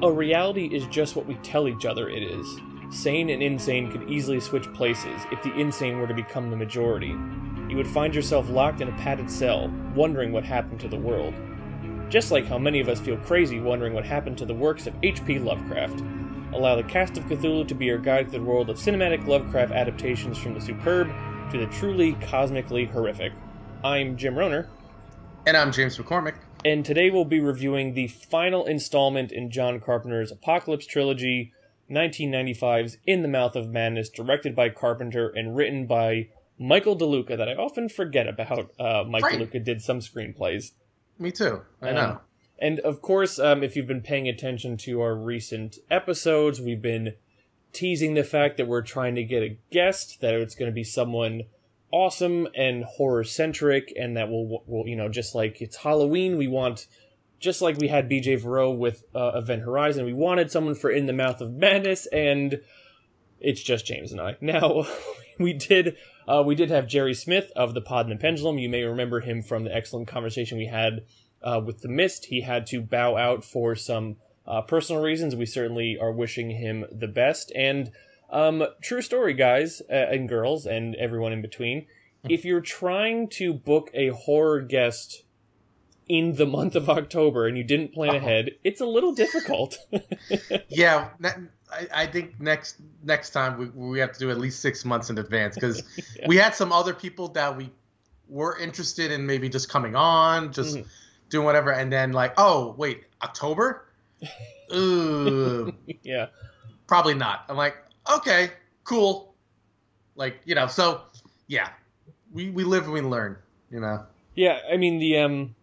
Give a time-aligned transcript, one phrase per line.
[0.00, 2.60] A reality is just what we tell each other it is.
[2.88, 7.16] Sane and insane could easily switch places if the insane were to become the majority.
[7.68, 11.34] You would find yourself locked in a padded cell, wondering what happened to the world.
[12.10, 14.94] Just like how many of us feel crazy wondering what happened to the works of
[15.02, 15.40] H.P.
[15.40, 16.00] Lovecraft.
[16.52, 19.72] Allow the cast of Cthulhu to be your guide through the world of cinematic Lovecraft
[19.72, 21.08] adaptations from the superb
[21.50, 23.32] to the truly cosmically horrific.
[23.82, 24.68] I'm Jim Rohner.
[25.44, 26.36] And I'm James McCormick.
[26.64, 31.52] And today we'll be reviewing the final installment in John Carpenter's Apocalypse trilogy,
[31.88, 37.48] 1995's In the Mouth of Madness, directed by Carpenter and written by Michael DeLuca, that
[37.48, 38.72] I often forget about.
[38.78, 39.38] Uh, Mike right.
[39.38, 40.72] DeLuca did some screenplays.
[41.18, 41.62] Me too.
[41.80, 42.20] I um, know.
[42.58, 47.14] And of course, um, if you've been paying attention to our recent episodes, we've been
[47.72, 50.82] teasing the fact that we're trying to get a guest, that it's going to be
[50.82, 51.42] someone
[51.90, 56.46] awesome and horror centric, and that will, will, you know, just like it's Halloween, we
[56.46, 56.86] want,
[57.40, 61.06] just like we had BJ Vero with uh, Event Horizon, we wanted someone for In
[61.06, 62.60] the Mouth of Madness, and
[63.40, 64.36] it's just James and I.
[64.40, 64.86] Now,
[65.38, 65.96] we did.
[66.26, 68.58] Uh, we did have Jerry Smith of the Pod and the Pendulum.
[68.58, 71.04] You may remember him from the excellent conversation we had
[71.42, 72.26] uh, with the Mist.
[72.26, 75.34] He had to bow out for some uh, personal reasons.
[75.34, 77.50] We certainly are wishing him the best.
[77.54, 77.92] And
[78.30, 81.86] um, true story, guys uh, and girls, and everyone in between.
[82.24, 82.30] Hmm.
[82.30, 85.22] If you're trying to book a horror guest
[86.08, 88.18] in the month of October and you didn't plan uh-huh.
[88.18, 89.78] ahead, it's a little difficult.
[90.68, 91.10] yeah,
[91.70, 95.10] I, I, think next next time we, we have to do at least six months
[95.10, 95.82] in advance because
[96.16, 96.26] yeah.
[96.26, 97.70] we had some other people that we
[98.28, 100.86] were interested in maybe just coming on, just mm.
[101.30, 103.84] doing whatever, and then like, oh wait, October?
[104.74, 106.26] Ooh, yeah,
[106.86, 107.44] probably not.
[107.48, 107.76] I'm like,
[108.08, 108.50] okay,
[108.84, 109.34] cool.
[110.16, 111.02] Like, you know, so
[111.46, 111.70] yeah,
[112.32, 113.36] we, we live and we learn,
[113.70, 114.04] you know?
[114.34, 115.54] Yeah, I mean, the, um,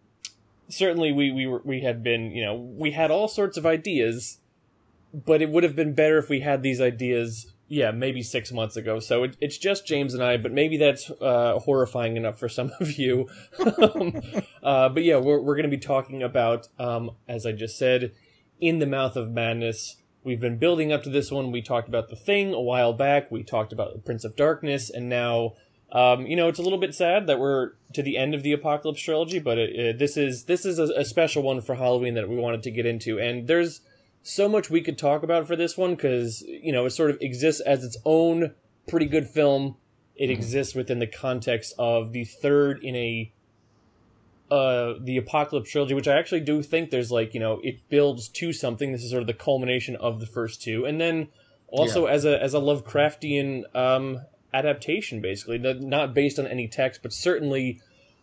[0.68, 4.38] certainly we, we were, we had been, you know, we had all sorts of ideas,
[5.12, 8.76] but it would have been better if we had these ideas, yeah, maybe six months
[8.76, 8.98] ago.
[9.00, 12.72] So it, it's just James and I, but maybe that's, uh, horrifying enough for some
[12.80, 13.28] of you.
[13.82, 14.20] um,
[14.62, 18.12] uh, but yeah, we're, we're going to be talking about, um, as I just said,
[18.60, 21.52] In the Mouth of Madness, We've been building up to this one.
[21.52, 23.30] We talked about the thing a while back.
[23.30, 25.52] We talked about the Prince of Darkness, and now,
[25.92, 28.50] um, you know, it's a little bit sad that we're to the end of the
[28.50, 29.38] Apocalypse trilogy.
[29.38, 32.34] But it, it, this is this is a, a special one for Halloween that we
[32.34, 33.82] wanted to get into, and there's
[34.24, 37.18] so much we could talk about for this one because you know it sort of
[37.20, 38.52] exists as its own
[38.88, 39.76] pretty good film.
[40.16, 40.32] It mm-hmm.
[40.32, 43.32] exists within the context of the third in a
[44.50, 48.28] uh the apocalypse trilogy which i actually do think there's like you know it builds
[48.28, 51.28] to something this is sort of the culmination of the first two and then
[51.68, 52.12] also yeah.
[52.12, 54.20] as a as a lovecraftian um
[54.54, 57.80] adaptation basically not based on any text but certainly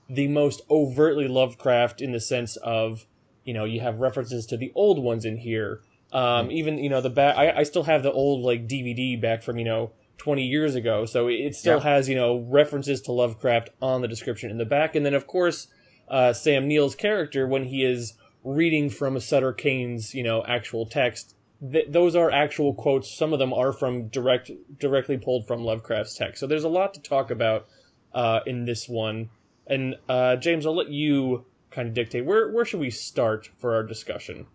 [0.10, 3.06] the most overtly lovecraft in the sense of
[3.44, 5.82] you know you have references to the old ones in here
[6.14, 6.52] um mm.
[6.54, 9.60] even you know the back I, I still have the old like dvd back from
[9.60, 11.84] you know 20 years ago so it still yeah.
[11.84, 15.28] has you know references to lovecraft on the description in the back and then of
[15.28, 15.68] course
[16.08, 21.36] uh, Sam Neill's character when he is reading from Sutter Cane's, you know, actual text.
[21.72, 23.16] Th- those are actual quotes.
[23.16, 26.40] Some of them are from direct, directly pulled from Lovecraft's text.
[26.40, 27.68] So there's a lot to talk about
[28.14, 29.30] uh, in this one.
[29.68, 32.26] And uh, James, I'll let you kind of dictate.
[32.26, 34.46] Where where should we start for our discussion?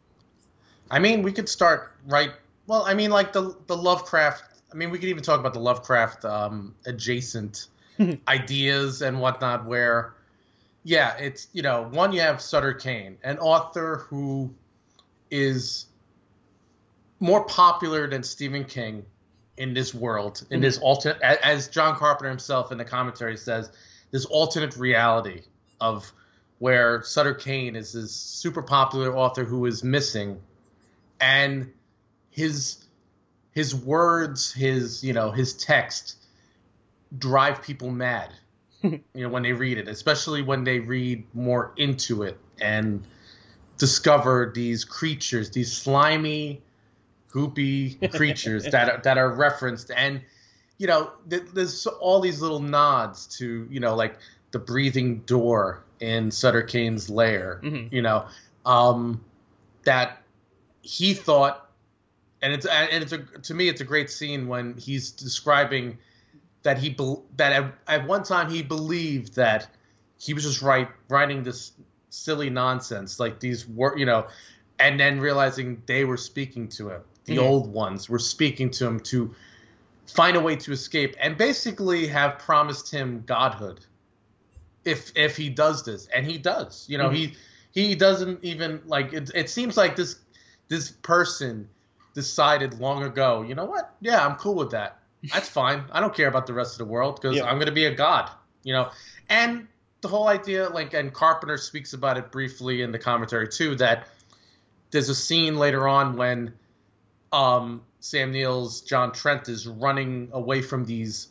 [0.90, 2.30] I mean, we could start right.
[2.66, 4.44] Well, I mean, like the the Lovecraft.
[4.70, 7.68] I mean, we could even talk about the Lovecraft um, adjacent
[8.28, 10.14] ideas and whatnot, where
[10.84, 14.54] yeah, it's you know one you have Sutter Cane, an author who
[15.30, 15.86] is
[17.20, 19.04] more popular than Stephen King
[19.56, 20.62] in this world, in mm-hmm.
[20.62, 23.70] this alternate, as John Carpenter himself in the commentary says,
[24.10, 25.42] this alternate reality
[25.80, 26.10] of
[26.60, 30.40] where Sutter Cane is this super popular author who is missing,
[31.20, 31.72] and
[32.30, 32.84] his
[33.52, 36.16] his words, his you know his text
[37.16, 38.32] drive people mad
[38.82, 43.06] you know when they read it especially when they read more into it and
[43.76, 46.60] discover these creatures these slimy
[47.32, 50.20] goopy creatures that are, that are referenced and
[50.78, 54.16] you know there's all these little nods to you know like
[54.52, 57.94] the breathing door in Sutter Cane's lair mm-hmm.
[57.94, 58.26] you know
[58.64, 59.24] um
[59.84, 60.22] that
[60.82, 61.68] he thought
[62.40, 65.98] and it's and it's a to me it's a great scene when he's describing
[66.68, 69.66] that he be, that at, at one time he believed that
[70.18, 71.72] he was just write, writing this
[72.10, 74.26] silly nonsense like these were you know
[74.78, 77.42] and then realizing they were speaking to him the mm.
[77.42, 79.34] old ones were speaking to him to
[80.06, 83.80] find a way to escape and basically have promised him godhood
[84.84, 87.14] if if he does this and he does you know mm.
[87.14, 87.34] he
[87.72, 90.16] he doesn't even like it, it seems like this
[90.68, 91.66] this person
[92.14, 93.94] decided long ago, you know what?
[94.00, 94.98] Yeah, I'm cool with that.
[95.32, 95.84] That's fine.
[95.92, 97.44] I don't care about the rest of the world because Yeah.
[97.44, 98.30] I'm going to be a god,
[98.62, 98.90] you know.
[99.28, 99.66] And
[100.00, 104.06] the whole idea, like, and Carpenter speaks about it briefly in the commentary too, that
[104.90, 106.54] there's a scene later on when
[107.32, 111.28] um, Sam Neill's John Trent is running away from these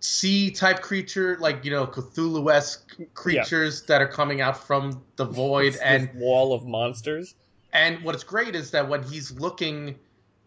[0.00, 5.24] sea type creature, like you know Cthulhu esque creatures that are coming out from the
[5.24, 7.34] void, and wall of monsters.
[7.72, 9.96] and what's great is that when he's looking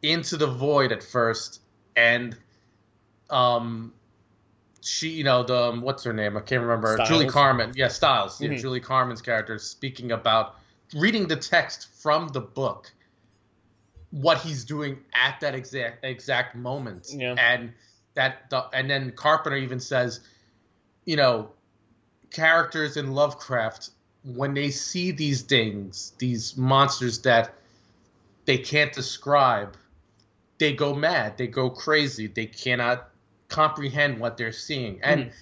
[0.03, 1.59] into the void at first,
[1.97, 2.37] and
[3.29, 3.91] um,
[4.81, 6.37] she, you know, the um, what's her name?
[6.37, 6.93] I can't remember.
[6.93, 7.09] Styles.
[7.09, 7.73] Julie Carmen.
[7.75, 8.39] Yeah, Styles.
[8.39, 8.61] Yeah, Mhm.
[8.61, 10.55] Julie Carmen's character speaking about
[10.95, 12.93] reading the text from the book,
[14.11, 17.33] what he's doing at that exact exact moment, Yeah.
[17.37, 17.73] and
[18.13, 20.21] that the, and then Carpenter even says,
[21.03, 21.49] you know,
[22.31, 23.89] characters in Lovecraft
[24.23, 27.53] when they see these things, these monsters that
[28.45, 29.77] they can't describe,
[30.59, 33.09] they go mad, they go crazy, they cannot
[33.47, 34.99] comprehend what they're seeing.
[35.03, 35.33] And Mhm.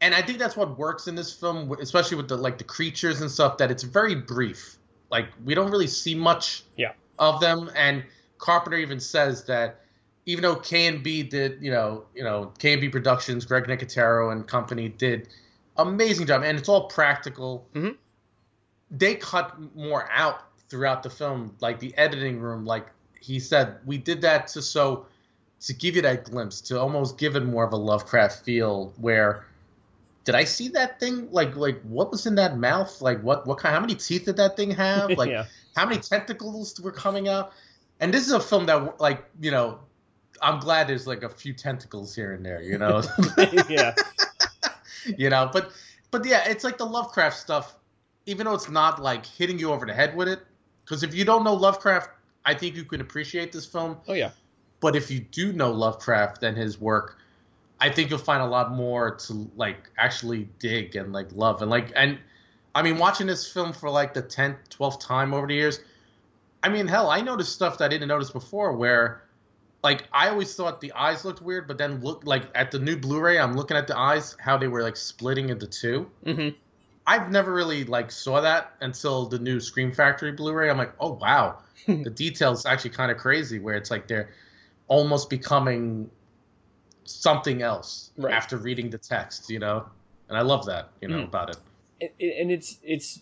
[0.00, 3.20] and I think that's what works in this film, especially with the like the creatures
[3.20, 4.76] and stuff that it's very brief.
[5.10, 6.92] Like we don't really see much Yeah.
[7.18, 8.04] of them and
[8.38, 9.80] Carpenter even says that
[10.26, 13.64] even though K and B did, you know, you know, K and B Productions, Greg
[13.64, 15.28] Nicotero and company did
[15.76, 17.66] amazing job, and it's all practical.
[17.74, 17.96] Mhm.
[18.90, 22.64] They cut more out throughout the film, like the editing room.
[22.64, 22.86] Like
[23.24, 25.06] he said, we did that to so
[25.60, 28.92] to give you that glimpse, to almost give it more of a Lovecraft feel.
[28.98, 29.46] Where
[30.24, 31.28] did I see that thing?
[31.30, 33.00] Like, like what was in that mouth?
[33.00, 33.74] Like, what, what kind?
[33.74, 35.10] How many teeth did that thing have?
[35.16, 35.46] Like, yeah.
[35.74, 37.52] how many tentacles were coming out?
[38.00, 39.78] And this is a film that, like, you know,
[40.42, 43.02] I'm glad there's like a few tentacles here and there, you know,
[43.68, 43.94] yeah.
[45.16, 45.70] you know, but,
[46.10, 47.76] but yeah, it's like the Lovecraft stuff,
[48.26, 50.40] even though it's not like hitting you over the head with it,
[50.84, 52.10] because if you don't know Lovecraft,
[52.44, 53.96] I think you can appreciate this film.
[54.08, 54.30] Oh yeah.
[54.80, 57.18] But if you do know Lovecraft and his work,
[57.80, 61.70] I think you'll find a lot more to like actually dig and like love and
[61.70, 62.18] like and
[62.74, 65.80] I mean watching this film for like the 10th, 12th time over the years,
[66.62, 69.22] I mean hell, I noticed stuff that I didn't notice before where
[69.82, 72.96] like I always thought the eyes looked weird, but then look like at the new
[72.96, 76.10] Blu-ray, I'm looking at the eyes how they were like splitting into two.
[76.24, 76.48] hmm
[77.06, 80.70] I've never really like saw that until the new Scream Factory Blu-ray.
[80.70, 83.58] I'm like, oh wow, the details actually kind of crazy.
[83.58, 84.30] Where it's like they're
[84.88, 86.10] almost becoming
[87.04, 88.32] something else Right.
[88.34, 89.86] after reading the text, you know.
[90.28, 91.24] And I love that, you know, Mm.
[91.28, 91.56] about it.
[92.20, 93.20] and it's it's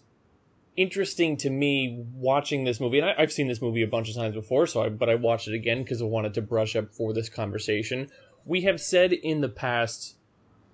[0.77, 4.15] interesting to me watching this movie, and I, I've seen this movie a bunch of
[4.15, 4.67] times before.
[4.67, 7.29] So, I, but I watched it again because I wanted to brush up for this
[7.29, 8.09] conversation.
[8.45, 10.17] We have said in the past,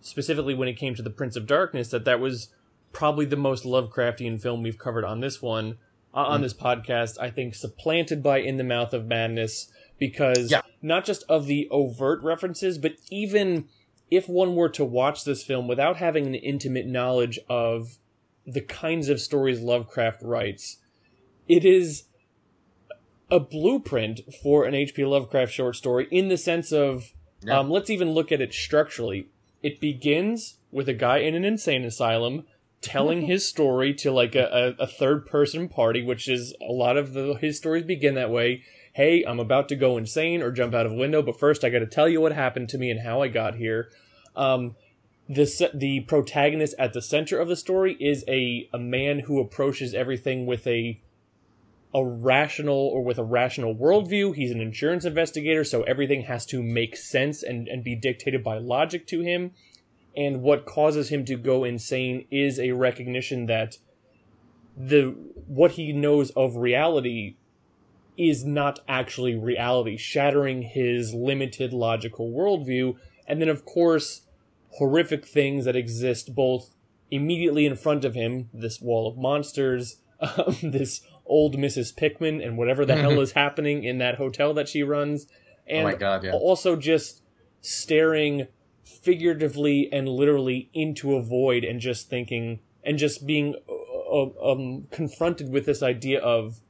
[0.00, 2.48] specifically when it came to the Prince of Darkness, that that was
[2.92, 5.78] probably the most Lovecraftian film we've covered on this one,
[6.14, 6.42] uh, on Mm.
[6.44, 7.18] this podcast.
[7.20, 10.62] I think supplanted by In the Mouth of Madness because Yeah.
[10.82, 13.68] not just of the overt references, but even
[14.10, 17.98] if one were to watch this film without having an intimate knowledge of
[18.46, 20.78] the kinds of stories Lovecraft writes,
[21.46, 22.04] it is
[23.30, 25.04] a blueprint for an H.P.
[25.04, 27.12] Lovecraft short story in the sense of,
[27.44, 27.58] Yeah.
[27.58, 29.28] um, let's even look at it structurally.
[29.62, 32.46] It begins with a guy in an insane asylum
[32.80, 36.96] telling his story to like a, a, a third person party, which is a lot
[36.96, 38.62] of the, his stories begin that way.
[38.92, 41.70] Hey, I'm about to go insane or jump out of a window, but first I
[41.70, 43.90] got to tell you what happened to me and how I got here.
[44.34, 44.76] Um,
[45.28, 49.92] the the protagonist at the center of the story is a a man who approaches
[49.92, 51.00] everything with a
[51.94, 54.34] a rational or with a rational worldview.
[54.34, 58.58] He's an insurance investigator, so everything has to make sense and, and be dictated by
[58.58, 59.52] logic to him.
[60.18, 63.78] And what causes him to go insane is a recognition that
[64.76, 65.14] the
[65.46, 67.36] what he knows of reality
[68.16, 72.96] is not actually reality, shattering his limited logical worldview.
[73.28, 74.22] And then, of course,
[74.70, 76.74] horrific things that exist both
[77.12, 81.94] immediately in front of him this wall of monsters, um, this old Mrs.
[81.94, 85.28] Pickman, and whatever the hell is happening in that hotel that she runs.
[85.68, 86.32] And oh my god, yeah.
[86.32, 87.22] also just
[87.60, 88.48] staring
[88.88, 93.54] figuratively and literally into a void and just thinking and just being
[94.12, 96.60] uh, um, confronted with this idea of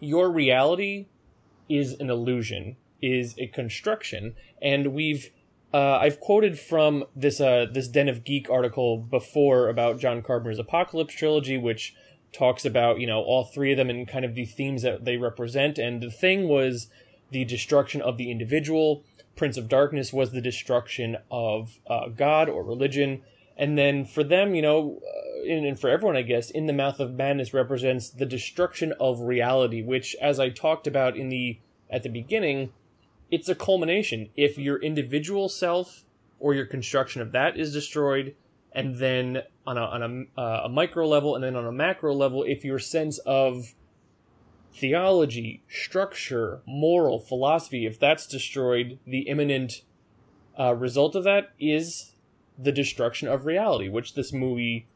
[0.00, 1.06] your reality
[1.68, 5.30] is an illusion is a construction and we've
[5.74, 10.60] uh, I've quoted from this uh, this Den of Geek article before about John Carpenter's
[10.60, 11.96] Apocalypse trilogy, which
[12.32, 15.16] talks about you know all three of them and kind of the themes that they
[15.16, 15.76] represent.
[15.76, 16.86] And the thing was
[17.32, 19.02] the destruction of the individual.
[19.36, 23.22] Prince of Darkness was the destruction of uh, God or religion.
[23.56, 26.72] And then for them, you know, uh, and, and for everyone, I guess, in the
[26.72, 31.58] mouth of madness represents the destruction of reality, which, as I talked about in the
[31.90, 32.72] at the beginning,
[33.30, 34.30] it's a culmination.
[34.36, 36.04] If your individual self
[36.40, 38.34] or your construction of that is destroyed,
[38.72, 40.02] and then on a on
[40.36, 43.74] a, uh, a micro level, and then on a macro level, if your sense of
[44.74, 49.82] theology, structure, moral, philosophy, if that's destroyed, the imminent
[50.58, 52.12] uh, result of that is
[52.58, 54.86] the destruction of reality, which this movie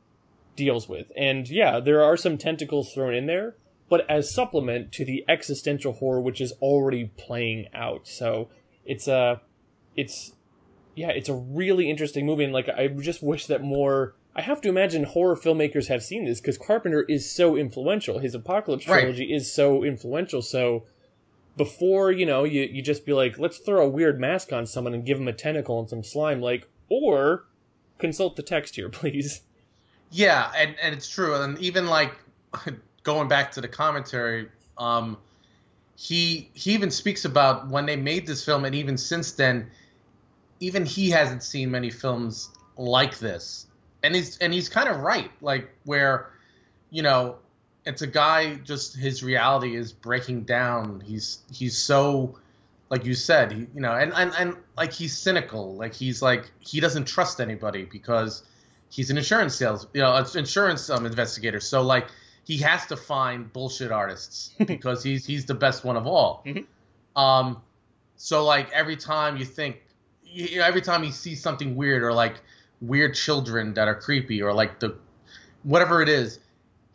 [0.56, 1.12] deals with.
[1.16, 3.56] And yeah, there are some tentacles thrown in there,
[3.88, 8.08] but as supplement to the existential horror which is already playing out.
[8.08, 8.48] So
[8.84, 9.40] it's a,
[9.96, 10.32] it's,
[10.96, 14.14] yeah, it's a really interesting movie, and like I just wish that more.
[14.38, 18.20] I have to imagine horror filmmakers have seen this because Carpenter is so influential.
[18.20, 19.00] His Apocalypse Right.
[19.00, 20.42] trilogy is so influential.
[20.42, 20.84] So
[21.56, 24.94] before you know, you you just be like, let's throw a weird mask on someone
[24.94, 27.46] and give him a tentacle and some slime, like, or
[27.98, 29.42] consult the text here, please.
[30.12, 31.34] Yeah, and, and it's true.
[31.34, 32.14] And even like
[33.02, 35.18] going back to the commentary, um,
[35.96, 39.68] he he even speaks about when they made this film, and even since then,
[40.60, 43.66] even he hasn't seen many films like this.
[44.02, 46.30] And he's and he's kind of right, like where,
[46.90, 47.36] you know,
[47.84, 51.00] it's a guy just his reality is breaking down.
[51.00, 52.38] He's he's so
[52.90, 55.74] like you said, he, you know, and, and and like he's cynical.
[55.74, 58.42] Like he's like he doesn't trust anybody because
[58.90, 61.60] he's an insurance sales, you know, insurance um, investigator.
[61.60, 62.06] So like
[62.44, 66.42] he has to find bullshit artists because he's he's the best one of all.
[66.46, 66.64] Mhm.
[67.16, 67.62] Um,
[68.16, 69.82] so like every time you think,
[70.24, 72.36] you know, every time he sees something weird or like
[72.80, 74.96] weird children that are creepy or like the
[75.62, 76.40] whatever it is,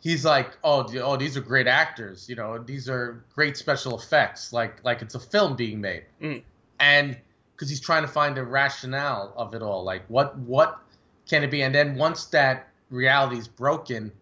[0.00, 2.28] he's like, oh, oh, these are great actors.
[2.28, 4.52] You know, these are great special effects.
[4.52, 6.42] Like like it's a film being made, Mm.
[6.80, 7.18] and
[7.54, 9.84] because he's trying to find the rationale of it all.
[9.84, 10.78] Like what what
[11.28, 11.62] can it be?
[11.62, 14.12] And then once that reality is broken,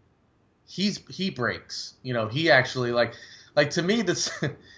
[0.66, 1.94] he's he breaks.
[2.02, 3.14] You know, he actually like
[3.56, 4.30] like to me this,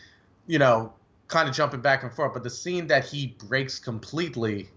[0.47, 0.93] you know,
[1.29, 2.33] kind of jumping back and forth.
[2.35, 4.69] But the scene that he breaks completely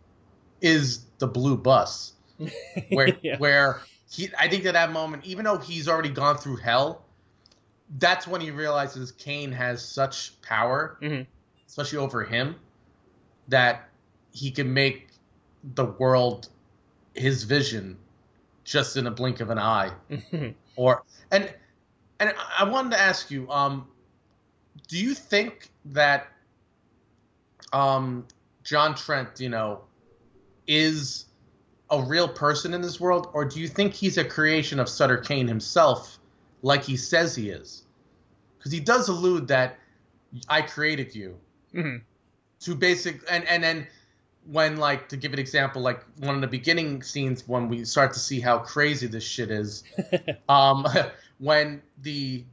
[0.61, 2.13] is the blue bus
[2.89, 3.37] where Yeah.
[3.37, 7.03] where he I think at that moment, even though he's already gone through hell,
[7.99, 11.25] that's when he realizes Cane has such power, Mhm.
[11.67, 12.55] especially over him,
[13.47, 13.89] that
[14.31, 15.09] he can make
[15.75, 16.49] the world
[17.15, 17.97] his vision
[18.63, 19.91] just in a blink of an eye.
[20.75, 21.53] Or and
[22.19, 23.87] and I wanted to ask you, um,
[24.87, 26.27] do you think that
[27.73, 28.25] um,
[28.63, 29.81] John Trent, you know,
[30.67, 31.25] is
[31.89, 35.17] a real person in this world, or do you think he's a creation of Sutter
[35.17, 36.19] Cane himself,
[36.61, 37.83] like he says he is?
[38.57, 39.77] Because he does allude that
[40.49, 41.37] I created you
[41.73, 42.01] Mhm.
[42.61, 43.87] to basic and and then
[44.45, 48.13] when like to give an example like one of the beginning scenes when we start
[48.13, 49.83] to see how crazy this shit is
[50.49, 50.85] um
[51.39, 52.43] when the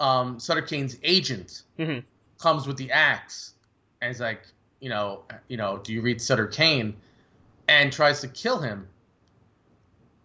[0.00, 2.04] um Sutter Cane's agent Mhm.
[2.38, 3.54] comes with the axe
[4.00, 4.42] and he's like
[4.80, 6.96] you know you know do you read Sutter Cane
[7.68, 8.88] and tries to kill him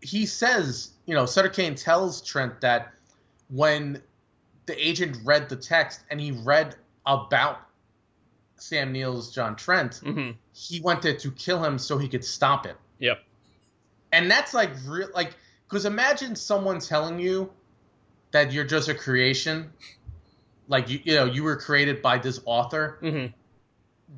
[0.02, 2.94] he says you know Sutter Cane tells Trent that
[3.50, 4.02] when
[4.66, 6.76] the agent read the text and he read
[7.06, 7.60] about
[8.58, 10.36] Sam Neill's John Trent, Mhm.
[10.52, 12.76] he went there to kill him so he could stop it.
[13.00, 13.24] Yep.
[14.12, 15.36] And that's like real, like,
[15.68, 17.52] because imagine someone telling you
[18.32, 19.72] that you're just a creation,
[20.68, 22.98] like you, you know, you were created by this author.
[23.02, 23.34] Mhm.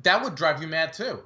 [0.02, 1.22] That would drive you mad too.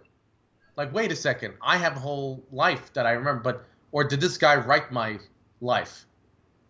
[0.76, 4.20] Like, wait a second, I have a whole life that I remember, but or did
[4.20, 5.18] this guy write my
[5.60, 6.06] life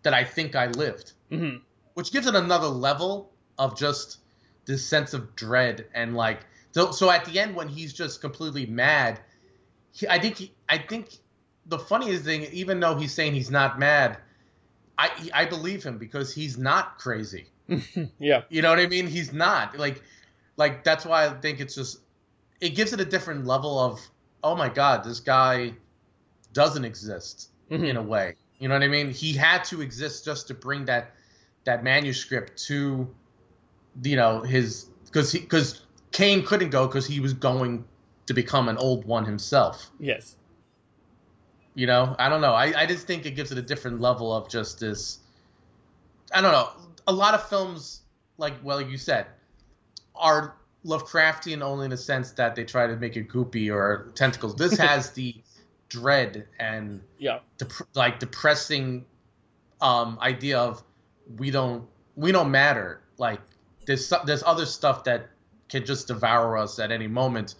[0.03, 1.13] that I think I lived?
[1.31, 1.61] Mhm.
[1.95, 4.19] which gives it another level of just
[4.65, 8.65] this sense of dread and like so, so at the end when he's just completely
[8.65, 9.19] mad
[9.93, 11.17] he, i think he, i think
[11.67, 14.17] the funniest thing even though he's saying he's not mad
[14.97, 17.45] i he- i believe him because he's not crazy
[18.19, 18.41] yeah.
[18.49, 20.01] you know what i mean he's not like
[20.57, 21.99] like that's why i think it's just
[22.61, 23.99] it gives it a different level of
[24.43, 25.73] oh my god this guy
[26.53, 27.89] doesn't exist Mhm.
[27.89, 28.35] in a way.
[28.59, 29.09] You know what I mean?
[29.09, 31.11] He had to exist just to bring that
[31.65, 33.07] that manuscript to,
[34.03, 35.81] you know, his because he because
[36.11, 37.83] Cane couldn't go because he was going
[38.27, 39.91] to become an old one himself.
[39.99, 40.35] Yes.
[41.73, 42.53] You know, I don't know.
[42.53, 45.19] I I just think it gives it a different level of just this.
[46.33, 46.69] I don't know.
[47.07, 48.01] A lot of films,
[48.37, 49.27] like well, like you said,
[50.15, 54.55] are Lovecraftian only in the sense that they try to make it goopy or tentacles.
[54.55, 55.35] This has the
[55.89, 57.39] dread and Yeah.
[57.57, 59.05] dep- like depressing
[59.81, 60.81] um idea of
[61.37, 63.39] we don't we don't matter like
[63.85, 65.29] there's there's other stuff that
[65.69, 67.55] can just devour us at any moment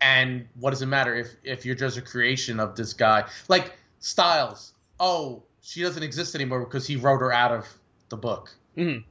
[0.00, 3.72] and what does it matter if if you're just a creation of this guy like
[3.98, 7.66] styles oh, she doesn't exist anymore because he wrote her out of
[8.08, 8.54] the book.
[8.76, 9.04] Mhm.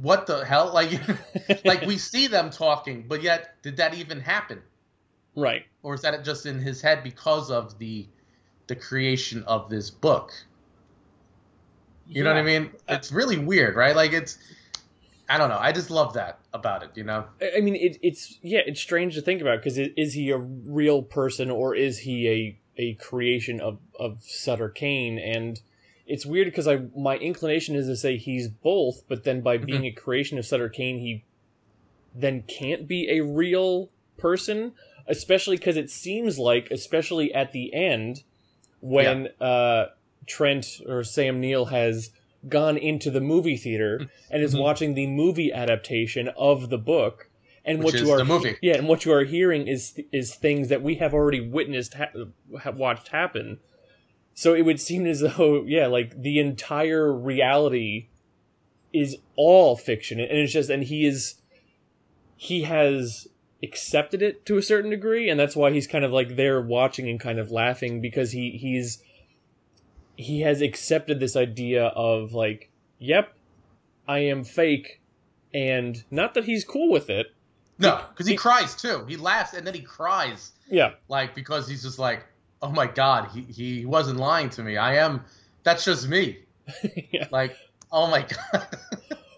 [0.00, 0.70] What the hell?
[0.74, 0.92] Like,
[1.64, 4.62] like we see them talking, but yet did that even happen?
[5.38, 5.64] right.
[5.82, 8.06] or is that just in his head because of the
[8.66, 10.32] the creation of this book?
[12.06, 12.70] You know what I mean?
[12.88, 13.94] It's really weird, right?
[13.94, 14.38] Like it's
[15.28, 15.58] I don't know.
[15.58, 17.26] I just love that about it, you know?
[17.40, 20.38] I I mean, it, it's yeah, it's strange to think about because is he a
[20.38, 25.18] real person or is he a a creation of of Sutter Cane?
[25.18, 25.60] And
[26.08, 29.84] it's weird because I my inclination is to say he's both, but then by being
[29.84, 31.24] a creation of Sutter Cane, he
[32.14, 34.72] then can't be a real person,
[35.06, 38.22] especially because it seems like, especially at the end,
[38.80, 39.86] when uh,
[40.26, 42.10] Trent or Sam Neill has
[42.48, 44.62] gone into the movie theater and is Mhm.
[44.62, 47.30] watching the movie adaptation of the book.
[47.64, 50.82] And Which what you are yeah, and what you are hearing is is things that
[50.82, 53.58] we have already witnessed, ha- watched happen.
[54.38, 58.06] So it would seem as though, yeah, like the entire reality
[58.92, 61.40] is all fiction, and it's just, and he is,
[62.36, 63.26] he has
[63.64, 67.08] accepted it to a certain degree, and that's why he's kind of like there watching
[67.08, 69.02] and kind of laughing because he he's
[70.14, 73.34] he has accepted this idea of like, yep,
[74.06, 75.00] I am fake,
[75.52, 77.34] and not that he's cool with it.
[77.76, 79.04] No, because he He- cries too.
[79.08, 82.24] He laughs and then he cries, Yeah, like because he's just like,
[82.62, 84.76] oh my god, he he wasn't lying to me.
[84.76, 85.24] I am.
[85.62, 86.38] That's just me.
[87.12, 87.28] yeah.
[87.30, 87.56] Like,
[87.92, 88.66] oh my god.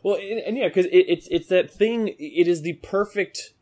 [0.03, 2.09] Well, and, and yeah, because it, it's it's that thing.
[2.19, 3.53] It is the perfect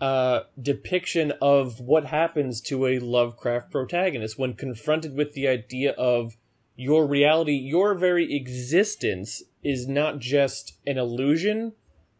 [0.00, 6.36] uh, depiction of what happens to a Lovecraft protagonist when confronted with the idea of
[6.74, 11.74] your reality, your very existence is not just an illusion,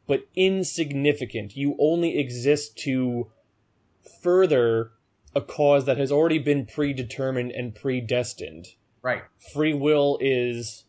[0.07, 1.57] but insignificant.
[1.57, 3.31] You only exist to
[4.23, 4.93] further
[5.35, 8.69] a cause that has already been predetermined and predestined
[9.03, 9.23] right.
[9.53, 10.85] free will is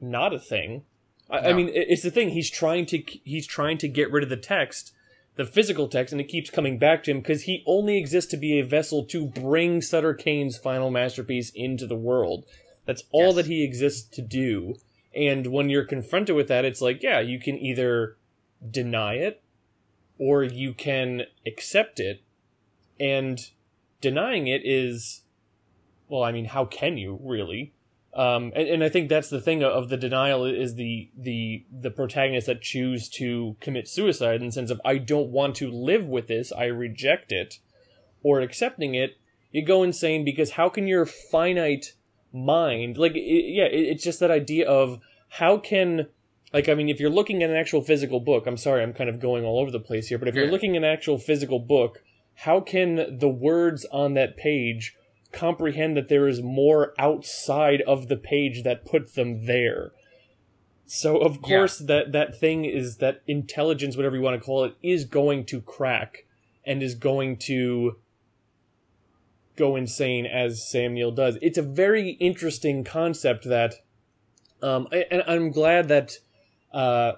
[0.00, 0.84] not a thing.
[1.30, 2.30] I, I mean, it's the thing.
[2.30, 4.92] He's trying to he's trying to get rid of the text,
[5.36, 8.36] the physical text, and it keeps coming back to him because he only exists to
[8.36, 12.44] be a vessel to bring Sutter Cane's final masterpiece into the world.
[12.84, 13.36] That's all Yes.
[13.36, 14.76] that he exists to do.
[15.14, 18.16] And when you're confronted with that, it's like, yeah, you can either
[18.70, 19.42] deny it
[20.18, 22.22] or you can accept it.
[23.00, 23.50] And
[24.00, 25.22] denying it is,
[26.08, 27.72] well, I mean, how can you really?
[28.14, 31.90] Um, and, and I think that's the thing of the denial is the the the
[31.90, 36.06] protagonists that choose to commit suicide in the sense of I don't want to live
[36.06, 37.58] with this, I reject it,
[38.22, 39.18] or accepting it,
[39.52, 41.92] you go insane because how can your finite
[42.32, 46.06] mind like it, yeah, it, it's just that idea of how can
[46.54, 49.10] like I mean if you're looking at an actual physical book, I'm sorry, I'm kind
[49.10, 51.58] of going all over the place here, but if you're looking at an actual physical
[51.58, 52.02] book,
[52.40, 54.94] how can the words on that page
[55.32, 59.92] comprehend that there is more outside of the page that put them there.
[60.86, 61.58] So of Yeah.
[61.58, 65.44] course that that thing is that intelligence, whatever you want to call it, is going
[65.46, 66.24] to crack
[66.64, 67.96] and is going to
[69.56, 71.38] go insane as Sam Neill does.
[71.40, 73.74] It's a very interesting concept that,
[74.62, 76.18] um, I- and I'm glad that
[76.72, 77.14] uh,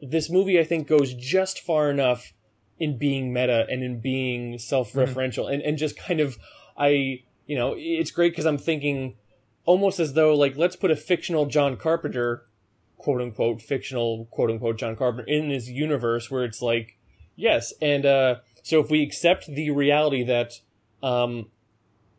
[0.00, 2.32] this movie I think goes just far enough
[2.80, 5.52] in being meta and in being self-referential.
[5.52, 6.38] And and just kind of
[6.76, 9.16] I you know it's great because I'm thinking
[9.66, 12.46] almost as though like let's put a fictional John Carpenter
[12.96, 16.98] quote unquote fictional quote unquote John Carpenter in this universe where it's like
[17.36, 20.60] yes and uh so if we accept the reality that
[21.02, 21.46] um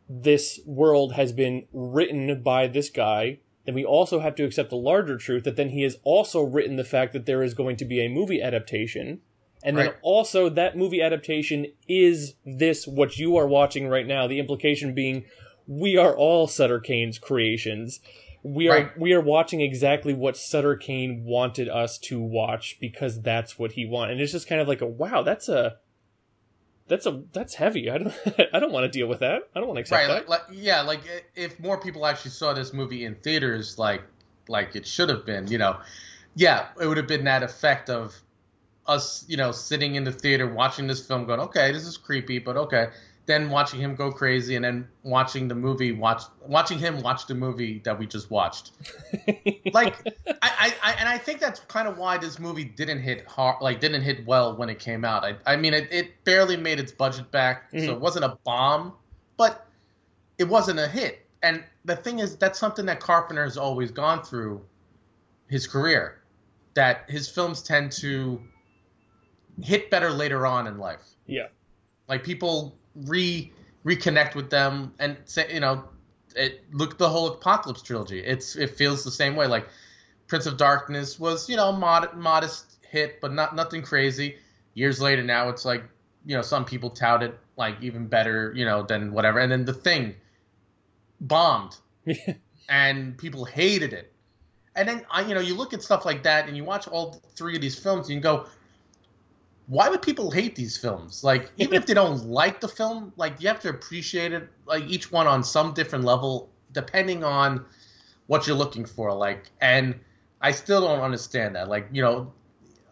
[0.08, 4.76] this world has been written by this guy then we also have to accept the
[4.76, 7.84] larger truth that then he has also written the fact that there is going to
[7.84, 9.20] be a movie adaptation
[9.62, 9.96] and then Right.
[10.02, 15.24] also that movie adaptation is this what you are watching right now the implication being
[15.66, 18.00] we are all Sutter Cane's creations.
[18.42, 18.98] We are Right.
[18.98, 23.86] we are watching exactly what Sutter Cane wanted us to watch because that's what he
[23.86, 25.76] wanted and it's just kind of like a wow that's a
[26.88, 27.88] that's a that's heavy.
[27.90, 28.14] I don't
[28.52, 29.42] i don't want to deal with that.
[29.54, 30.28] I don't want to accept right that.
[30.28, 31.00] like, like yeah like
[31.36, 34.02] if more people actually saw this movie in theaters like
[34.48, 35.78] like it should have been you know
[36.34, 38.20] yeah it would have been that effect of
[38.86, 42.38] us you know sitting in the theater watching this film going okay this is creepy
[42.38, 42.88] but okay
[43.26, 47.34] then watching him go crazy and then watching the movie watch watching him watch the
[47.34, 48.72] movie that we just watched
[49.72, 49.94] like
[50.42, 53.78] I, I, and I think that's kind of why this movie didn't hit hard like
[53.80, 55.24] didn't hit well when it came out.
[55.24, 57.88] I, I mean it, it barely made its budget back, so Mhm.
[57.88, 58.94] it wasn't a bomb,
[59.36, 59.66] but
[60.38, 61.24] it wasn't a hit.
[61.44, 64.64] And the thing is that's something that Carpenter has always gone through
[65.48, 66.22] his career.
[66.74, 68.40] That his films tend to
[69.60, 71.02] hit better later on in life.
[71.26, 71.48] yeah
[72.08, 73.52] Like people re
[73.84, 75.84] reconnect with them and say you know
[76.36, 78.20] it look the whole Apocalypse trilogy.
[78.20, 79.46] It's it feels the same way.
[79.46, 79.68] Like
[80.26, 84.36] Prince of Darkness was you know mod, modest hit, but not nothing crazy.
[84.74, 85.84] Years later, now it's like
[86.24, 89.38] you know some people tout it like even better you know than whatever.
[89.38, 90.14] And then the thing
[91.20, 91.76] bombed,
[92.68, 94.12] and people hated it.
[94.74, 97.20] And then I you know you look at stuff like that and you watch all
[97.36, 98.46] three of these films and you go,
[99.66, 101.22] why would people hate these films?
[101.24, 104.84] Like, even if they don't like the film, like you have to appreciate it, like
[104.84, 107.64] each one on some different level, depending on
[108.26, 109.12] what you're looking for.
[109.12, 109.98] Like, and
[110.40, 111.68] I still don't understand that.
[111.68, 112.32] Like, you know,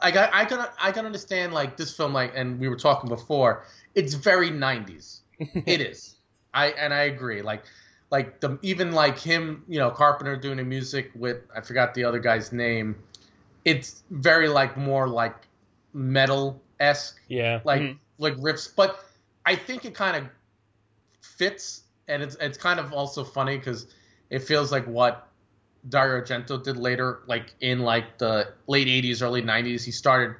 [0.00, 3.08] I got, I can, I can understand like this film, like, and we were talking
[3.08, 5.20] before, it's very '90s.
[5.38, 6.16] it is.
[6.52, 7.42] I and I agree.
[7.42, 7.64] Like,
[8.10, 12.04] like the even like him, you know, Carpenter doing the music with I forgot the
[12.04, 12.96] other guy's name.
[13.64, 15.36] It's very like more like
[15.92, 17.98] metal esque, yeah, like Mhm.
[18.18, 18.68] like riffs.
[18.74, 19.04] But
[19.46, 20.24] I think it kind of
[21.20, 23.86] fits, and it's it's kind of also funny because
[24.30, 25.28] it feels like what
[25.88, 29.84] Dario Argento did later, like in like the late '80s, early '90s.
[29.84, 30.36] He started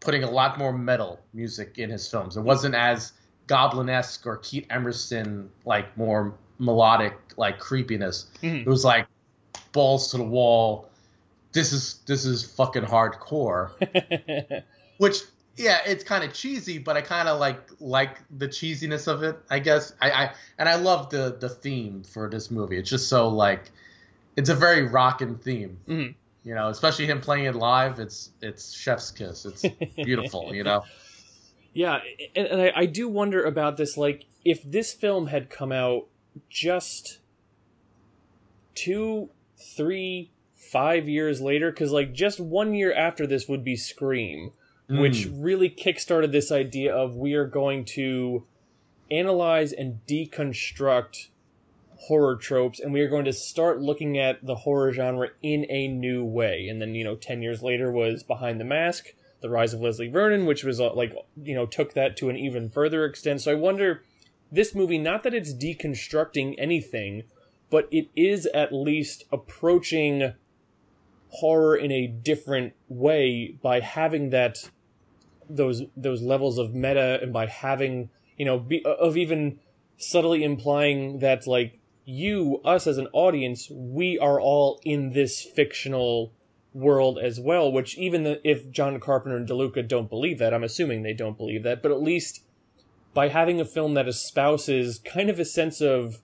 [0.00, 2.36] putting a lot more metal music in his films.
[2.36, 3.12] It wasn't as
[3.46, 8.26] Goblin esque or Keith Emerson like more melodic like creepiness.
[8.42, 8.62] Mhm.
[8.62, 9.06] It was like
[9.72, 10.89] balls to the wall.
[11.52, 13.70] This is this is fucking hardcore.
[14.98, 15.18] Which
[15.56, 19.36] yeah, it's kind of cheesy, but I kind of like like the cheesiness of it.
[19.50, 22.78] I guess I, I and I love the the theme for this movie.
[22.78, 23.70] It's just so like
[24.36, 25.78] it's a very rockin' theme.
[25.88, 26.14] Mhm.
[26.44, 27.98] You know, especially him playing it live.
[27.98, 29.44] It's it's chef's kiss.
[29.44, 29.64] It's
[29.96, 30.54] beautiful.
[30.54, 30.84] you know.
[31.72, 32.00] Yeah,
[32.34, 33.96] and, and I, I do wonder about this.
[33.96, 36.08] Like, if this film had come out
[36.48, 37.20] just
[38.74, 39.30] two,
[39.76, 40.32] three,
[40.70, 44.52] five years later, because like just one year after this would be Scream,
[44.88, 45.44] which Mm.
[45.44, 48.44] really kickstarted this idea of we are going to
[49.10, 51.28] analyze and deconstruct
[52.08, 55.86] horror tropes and we are going to start looking at the horror genre in a
[55.86, 59.08] new way and then you know 10 years later was behind the mask
[59.42, 62.36] the rise of leslie vernon which was uh, like you know took that to an
[62.36, 64.02] even further extent so i wonder
[64.50, 67.22] this movie not that it's deconstructing anything
[67.68, 70.32] but it is at least approaching
[71.30, 74.68] horror in a different way by having that
[75.48, 79.58] those those levels of meta and by having you know be, of even
[79.96, 86.32] subtly implying that like you us as an audience we are all in this fictional
[86.72, 90.64] world as well which even the, if john carpenter and deluca don't believe that i'm
[90.64, 92.44] assuming they don't believe that but at least
[93.12, 96.20] by having a film that espouses kind of a sense of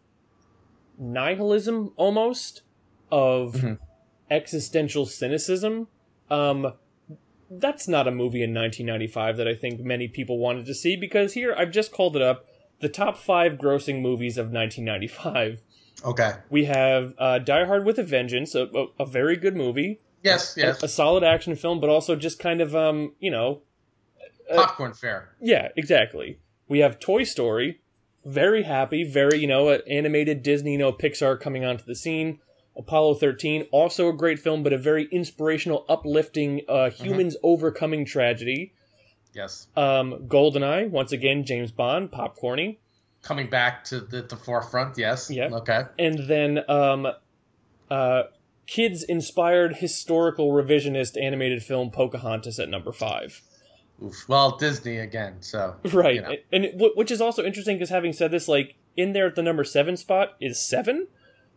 [0.98, 2.62] nihilism almost
[3.10, 3.78] of Mhm.
[4.30, 5.88] Existential cynicism
[6.30, 6.72] um
[7.48, 11.34] that's not a movie in 1995 that I think many people wanted to see because
[11.34, 12.44] here I've just called it up
[12.80, 15.62] the top five grossing movies of 1995.
[16.04, 16.32] Okay.
[16.50, 20.56] We have uh, Die Hard with a Vengeance, a, a, a very good movie, Yes.
[20.56, 20.82] a- Yes.
[20.82, 23.62] a, solid action film, but also just kind of um you know
[24.52, 25.30] Popcorn fare.
[25.40, 26.40] yeah exactly.
[26.68, 27.80] We have Toy Story,
[28.24, 32.40] very happy, very you know animated Disney you know Pixar coming onto the scene.
[32.76, 38.72] Apollo 13, also a great film, but a very inspirational, uplifting, uh, humans overcoming tragedy.
[39.34, 39.66] Yes.
[39.76, 42.78] Um, Goldeneye, once again, James Bond, popcorny,
[43.22, 44.96] Coming back to the, the forefront.
[44.96, 45.28] Yes.
[45.30, 45.48] Yeah.
[45.52, 45.82] Okay.
[45.98, 47.08] and then um,
[47.90, 48.22] uh,
[48.68, 53.42] kids-inspired historical revisionist animated film Pocahontas at number five.
[54.04, 54.28] Oof.
[54.28, 55.36] Well, Disney again.
[55.40, 55.74] So.
[55.92, 56.34] Right, You know.
[56.52, 59.42] and wh- which is also interesting because having said this, like in there at the
[59.42, 61.08] number seven spot is seven,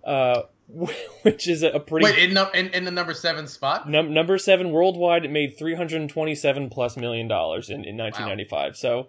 [0.03, 0.43] uh,
[1.23, 3.89] which is a pretty Wait, in, in in the number seven spot.
[3.89, 5.25] Num- number seven worldwide.
[5.25, 8.77] It made three hundred twenty-seven plus million dollars in, in nineteen ninety-five.
[8.77, 9.07] So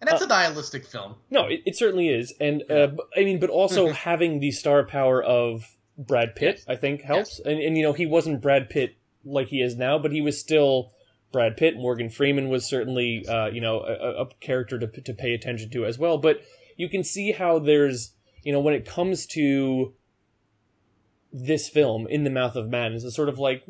[0.00, 1.16] And that's a nihilistic film.
[1.30, 5.22] no, it, it certainly is, and uh, I mean, but also having the star power
[5.22, 5.64] of
[5.96, 6.64] Brad Pitt, Yes.
[6.68, 7.40] I think helps.
[7.40, 10.38] And and you know, he wasn't Brad Pitt like he is now, but he was
[10.38, 10.92] still
[11.32, 11.76] Brad Pitt.
[11.76, 15.70] Morgan Freeman was certainly uh, you know a, a- a character to to pay attention
[15.70, 16.18] to as well.
[16.18, 16.42] But
[16.76, 18.12] you can see how there's
[18.44, 19.94] you know when it comes to
[21.32, 23.62] this film in the mouth of madness it's sort of like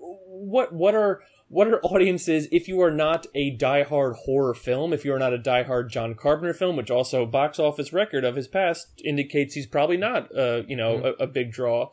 [0.00, 5.04] what what are what are audiences if you are not a diehard horror film if
[5.04, 8.48] you are not a diehard john carpenter film which also box office record of his
[8.48, 11.90] past indicates he's probably not uh you know a, a big draw.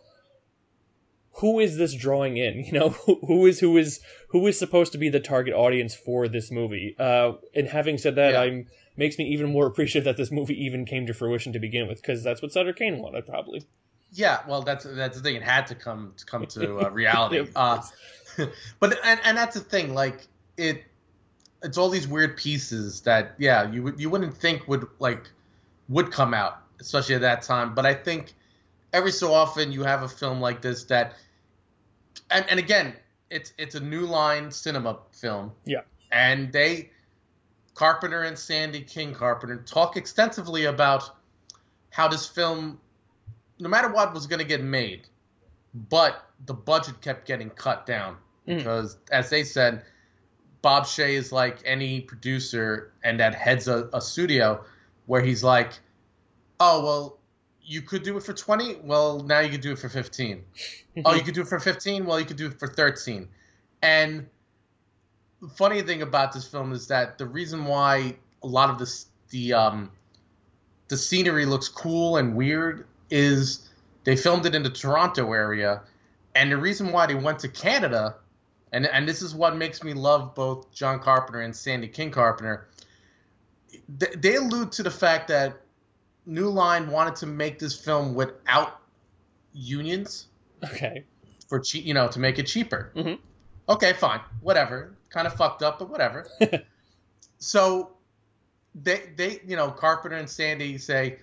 [1.36, 2.64] Who is this drawing in?
[2.66, 5.96] You know who, who is who is who is supposed to be the target audience
[5.96, 6.96] for this movie?
[7.00, 8.42] Uh and having said that Yeah.
[8.42, 11.88] i'm makes me even more appreciative that this movie even came to fruition to begin
[11.88, 13.64] with because that's what sutter cane wanted probably
[14.12, 15.36] Yeah, well, that's that's the thing.
[15.36, 17.48] It had to come to come to uh, reality.
[17.56, 17.82] Uh,
[18.80, 19.94] but and, and that's the thing.
[19.94, 20.84] Like it,
[21.64, 25.30] it's all these weird pieces that yeah you would you wouldn't think would like
[25.88, 27.74] would come out, especially at that time.
[27.74, 28.34] But I think
[28.94, 31.16] every so often you have a film like this that,
[32.30, 32.96] and, and again,
[33.30, 35.52] it's it's a new line cinema film.
[35.66, 35.82] Yeah.
[36.12, 36.92] And they,
[37.74, 41.10] Carpenter and Sandy King Carpenter talk extensively about
[41.90, 42.80] how this film,
[43.62, 45.08] no matter what was going to get made,
[45.74, 48.58] but the budget kept getting cut down Mm.
[48.58, 49.84] because, as they said,
[50.64, 54.64] Bob Shaye is like any producer and that heads a, a studio
[55.06, 55.74] where he's like,
[56.60, 57.20] oh well,
[57.62, 58.78] you could do it for twenty.
[58.84, 60.44] Well, now you could do it for fifteen.
[61.06, 62.06] oh, you could do it for fifteen.
[62.06, 63.28] Well, you could do it for thirteen.
[63.84, 64.28] And
[65.42, 69.06] the funny thing about this film is that the reason why a lot of this
[69.30, 69.92] the um
[70.88, 73.70] the scenery looks cool and weird is
[74.04, 75.82] they filmed it in the Toronto area,
[76.34, 78.16] and the reason why they went to Canada,
[78.72, 82.68] and and this is what makes me love both John Carpenter and Sandy King Carpenter.
[83.98, 85.62] They, they allude to the fact that
[86.26, 88.80] New Line wanted to make this film without
[89.54, 90.28] unions
[90.64, 91.04] Okay.
[91.48, 92.92] for cheap, you know, to make it cheaper.
[92.96, 93.20] Mhm.
[93.70, 94.96] Okay, fine, whatever.
[95.10, 96.28] Kind of fucked up, but whatever.
[97.40, 97.92] so
[98.76, 101.18] they they you know Carpenter and Sandy say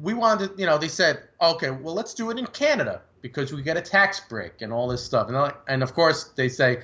[0.00, 3.52] we wanted to, you know they said okay well let's do it in Canada because
[3.52, 5.28] we get a tax break and all this stuff.
[5.28, 6.82] And like, and of course they say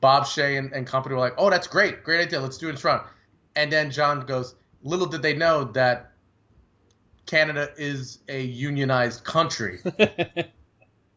[0.00, 2.04] Bob Shaye and, and company were like oh that's great.
[2.04, 2.40] Great idea.
[2.40, 3.06] Let's do it in Toronto.
[3.56, 6.12] And then John goes little did they know that
[7.26, 9.80] Canada is a unionized country.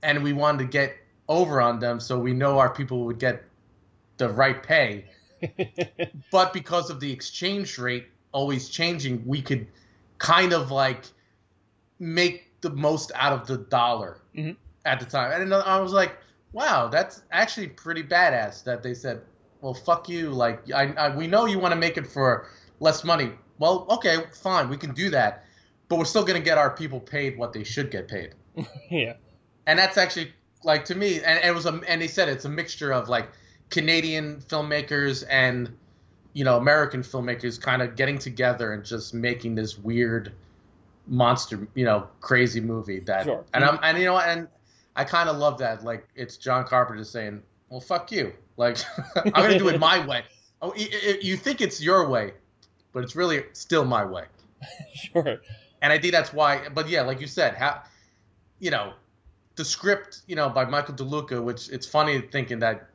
[0.05, 0.97] And we wanted to get
[1.29, 3.41] over on them so we know our people would get
[4.17, 5.05] the right pay.
[6.29, 9.65] But because of the exchange rate always changing, we could
[10.17, 11.05] kind of like
[11.99, 14.55] make the most out of the dollar Mhm.
[14.85, 15.41] at the time.
[15.41, 16.17] And I was like,
[16.51, 19.21] wow, that's actually pretty badass that they said,
[19.61, 20.29] well, fuck you.
[20.29, 22.47] Like, I, I we know you want to make it for
[22.79, 23.31] less money.
[23.59, 25.45] Well, okay, fine, we can do that.
[25.89, 28.33] But we're still going to get our people paid what they should get paid
[28.89, 29.13] yeah.
[29.67, 32.49] and that's actually like to me and it was a and they said it's a
[32.49, 33.29] mixture of like
[33.69, 35.69] canadian filmmakers and
[36.33, 40.31] you know american filmmakers kind of getting together and just making this weird
[41.07, 43.43] monster you know crazy movie that Sure.
[43.53, 44.47] and i'm and you know and
[44.95, 48.77] i kind of love that like it's john carpenter saying well fuck you like
[49.17, 50.23] i'm gonna do it my way
[50.61, 52.31] oh you think it's your way
[52.93, 54.25] but it's really still my way
[54.95, 55.41] Sure.
[55.81, 56.69] and I think that's why.
[56.73, 57.83] But yeah, like you said, how
[58.59, 58.93] you know
[59.57, 62.87] the script, you know, by Michael DeLuca, which it's funny thinking that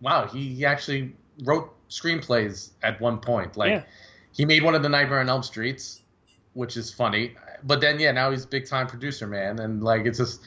[0.00, 3.56] wow, he, he actually wrote screenplays at one point.
[3.56, 3.82] Like Yeah.
[4.32, 6.02] he made one of the Nightmare on Elm Streets,
[6.54, 7.36] which is funny.
[7.64, 10.42] But then yeah, now he's a big time producer, man, and like it's just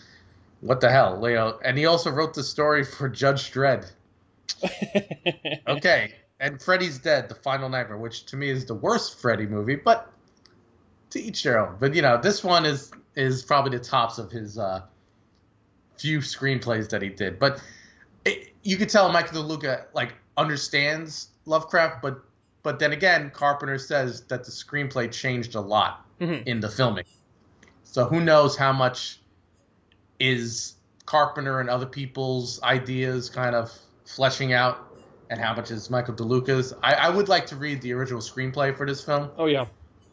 [0.61, 1.59] what the hell, you know.
[1.63, 3.91] And he also wrote the story for Judge Dredd.
[5.67, 9.75] Okay, and Freddy's Dead, the Final Nightmare, which to me is the worst Freddy movie,
[9.75, 10.11] but
[11.09, 11.77] to each their own.
[11.79, 14.81] But you know, this one is is probably the tops of his uh,
[15.97, 17.39] few screenplays that he did.
[17.39, 17.61] But
[18.25, 22.23] it, you could tell Michael DeLuca like understands Lovecraft, but
[22.65, 26.43] but then again, Carpenter says that the screenplay changed a lot Mhm.
[26.47, 27.05] in the filming.
[27.83, 29.19] So who knows how much
[30.19, 30.73] is
[31.05, 33.71] Carpenter and other people's ideas kind of
[34.05, 34.79] fleshing out,
[35.29, 36.73] and how much is Michael DeLuca's.
[36.83, 39.65] I, I would like to read the original screenplay for this film, Oh yeah.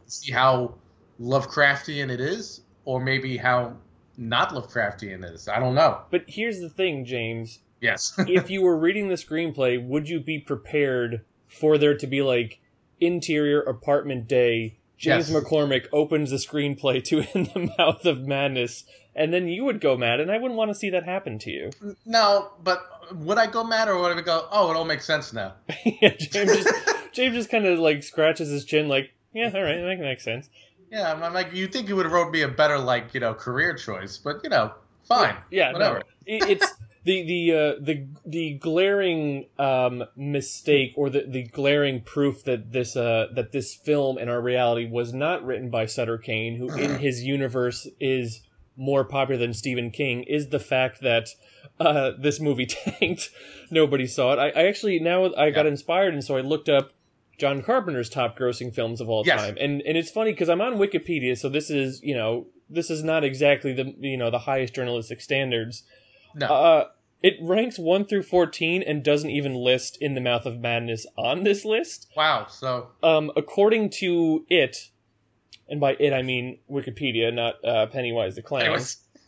[0.07, 0.75] see how
[1.21, 3.77] Lovecraftian it is, or maybe how
[4.19, 5.49] not Lovecraftian it is.
[5.49, 6.03] I don't know.
[6.11, 7.61] But here's the thing, James.
[7.81, 8.13] Yes.
[8.19, 12.61] if you were reading the screenplay, would you be prepared for there to be like
[13.01, 14.79] interior apartment day?
[14.99, 15.43] James Yes.
[15.43, 18.85] McCormick opens the screenplay to In the Mouth of Madness,
[19.17, 21.51] and then you would go mad, and I wouldn't want to see that happen to
[21.51, 21.71] you.
[22.07, 22.81] no, but
[23.17, 25.55] would I go mad or would I go, oh, it all makes sense now?
[25.85, 26.75] yeah, James just
[27.13, 30.49] James just kind of like scratches his chin, like, yeah, all right, that makes sense.
[30.91, 33.33] Yeah, I'm, like, you think you would have wrote me a better, like, you know,
[33.35, 34.73] career choice, but, you know,
[35.09, 35.35] fine.
[35.51, 35.95] Yeah, Whatever.
[35.97, 42.01] no, it, it's the the uh, the the glaring um, mistake or the the glaring
[42.01, 46.19] proof that this uh, that this film in our reality was not written by Sutter
[46.19, 48.43] Cane, who in his universe is
[48.77, 51.29] more popular than Stephen King, is the fact that
[51.81, 52.67] uh, this movie
[53.01, 53.31] tanked.
[53.71, 54.39] Nobody saw it.
[54.39, 55.73] I, I actually now I got Yeah.
[55.73, 56.93] inspired, and so I looked up.
[57.39, 59.41] John Carpenter's top grossing films of all Yes.
[59.41, 59.57] time.
[59.59, 63.03] And and it's funny because I'm on Wikipedia, so this is, you know, this is
[63.03, 65.83] not exactly the you know, the highest journalistic standards.
[66.35, 66.47] No.
[66.47, 66.85] Uh,
[67.23, 71.45] it ranks 1 through 14 and doesn't even list In the Mouth of Madness on
[71.45, 72.09] this list.
[72.17, 72.47] wow.
[72.49, 74.91] So, Um, according to it,
[75.69, 78.79] and by it I mean Wikipedia, not uh, Pennywise the Clown.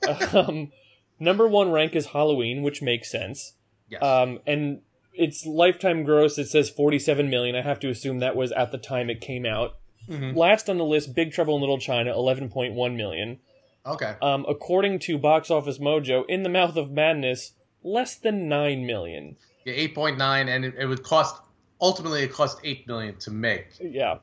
[0.34, 0.72] um,
[1.20, 3.52] number one rank is Halloween, which makes sense.
[3.88, 4.02] Yes.
[4.02, 4.80] Um, and
[5.12, 7.54] its lifetime gross, it says 47 million.
[7.54, 9.76] I have to assume that was at the time it came out.
[10.10, 10.34] Mhm.
[10.36, 13.38] Last on the list, Big Trouble in Little China, 11.1 million.
[13.87, 14.14] Okay.
[14.23, 19.37] Um, according to Box Office Mojo, In the Mouth of Madness, less than nine million.
[19.64, 21.42] Yeah, eight point nine, and it, it would cost
[21.81, 23.66] ultimately it cost eight million to make.
[23.81, 24.18] Yeah,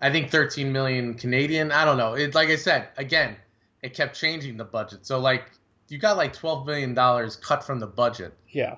[0.00, 1.72] I think thirteen million Canadian.
[1.72, 2.14] I don't know.
[2.14, 3.36] It like I said again,
[3.82, 5.06] it kept changing the budget.
[5.06, 5.50] So like
[5.88, 8.76] you got like twelve million dollars cut from the budget yeah,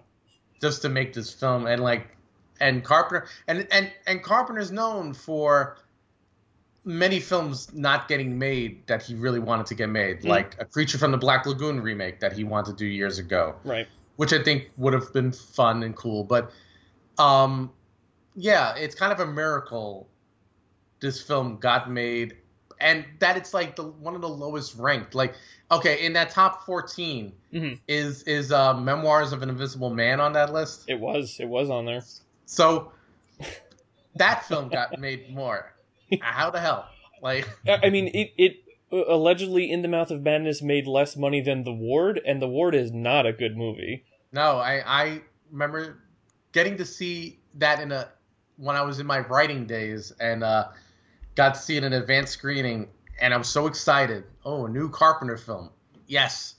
[0.61, 2.09] just to make this film, and like
[2.61, 5.79] and Carpenter and and and Carpenter's known for
[6.87, 10.29] many films not getting made that he really wanted to get made, Mm.
[10.29, 13.57] like a Creature from the Black Lagoon remake that he wanted to do years ago.
[13.65, 13.87] right.
[14.17, 16.25] which I think would have been fun and cool.
[16.25, 16.51] But
[17.19, 17.71] um,
[18.35, 20.09] yeah, it's kind of a miracle
[21.01, 22.35] this film got made,
[22.81, 25.15] and that it's like the one of the lowest ranked.
[25.15, 25.35] Like,
[25.71, 27.79] okay, in that top 14 Mhm.
[27.89, 30.85] is is uh, Memoirs of an Invisible Man on that list.
[30.89, 31.37] It was.
[31.39, 32.03] It was on there.
[32.47, 32.93] So
[34.15, 35.73] that film got made more.
[36.21, 36.89] How the hell?
[37.23, 38.57] Like, I mean, it it
[38.93, 42.49] uh, allegedly In the Mouth of Madness made less money than The Ward, and The
[42.49, 44.05] Ward is not a good movie.
[44.33, 46.03] No, I I remember
[46.53, 48.09] getting to see that in a
[48.57, 50.69] when I was in my writing days and uh,
[51.35, 52.89] got to see it in an advanced screening,
[53.21, 54.25] and I was so excited.
[54.45, 55.71] Oh, a new Carpenter film,
[56.07, 56.55] yes.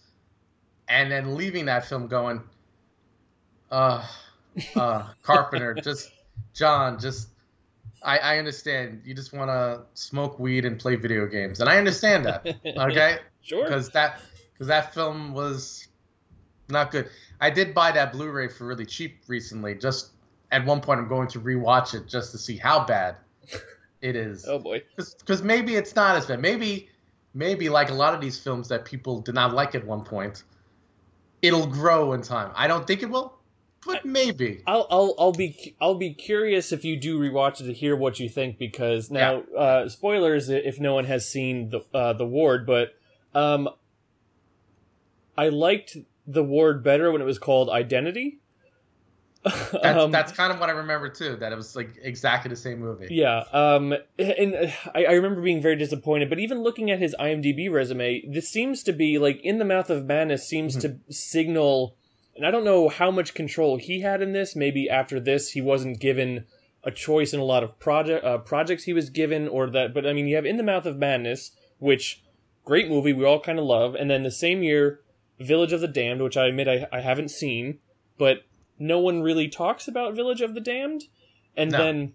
[0.89, 2.41] And then leaving that film going,
[3.71, 4.07] uh,
[4.75, 6.12] uh, Carpenter, just
[6.53, 7.29] John, just
[8.03, 11.77] I I understand you just want to smoke weed and play video games, and I
[11.77, 12.45] understand that.
[12.65, 13.63] Okay, Sure.
[13.63, 14.21] because that
[14.53, 15.88] because that film was
[16.69, 17.10] not good.
[17.39, 19.75] I did buy that Blu-ray for really cheap recently.
[19.75, 20.12] Just
[20.51, 23.17] at one point, I'm going to rewatch it just to see how bad
[24.01, 24.45] it is.
[24.47, 24.83] Oh boy.
[24.95, 26.39] Because maybe it's not as bad.
[26.41, 26.89] Maybe
[27.33, 30.43] maybe like a lot of these films that people did not like at one point,
[31.41, 32.51] it'll grow in time.
[32.55, 33.37] I don't think it will,
[33.88, 34.62] but maybe.
[34.67, 38.19] I'll I'll I'll be I'll be curious if you do rewatch it to hear what
[38.19, 42.67] you think because now uh, spoilers if no one has seen the uh, the ward,
[42.67, 42.93] but
[43.34, 43.69] um,
[45.38, 48.39] I liked the ward better when it was called Identity.
[49.43, 51.38] That's, Um, that's kind of what I remember too.
[51.38, 53.08] That it was like exactly the same movie.
[53.10, 56.30] Yeah, um, and uh, I, I remember being very disappointed.
[56.30, 59.89] But even looking at his IMDb resume, this seems to be like "In the Mouth
[59.89, 61.95] of Madness" seems to signal,
[62.38, 64.56] and I don't know how much control he had in this.
[64.56, 66.45] Maybe after this, he wasn't given
[66.84, 69.93] a choice in a lot of project uh, projects he was given, or that.
[69.93, 72.23] But I mean, you have "In the Mouth of Madness," which
[72.63, 75.02] great movie we all kind of love, and then the same year,
[75.39, 77.80] "Village of the Damned," which I admit I, I haven't seen,
[78.17, 78.43] but
[78.80, 81.06] no one really talks about Village of the Damned.
[81.56, 81.78] And No.
[81.80, 82.13] then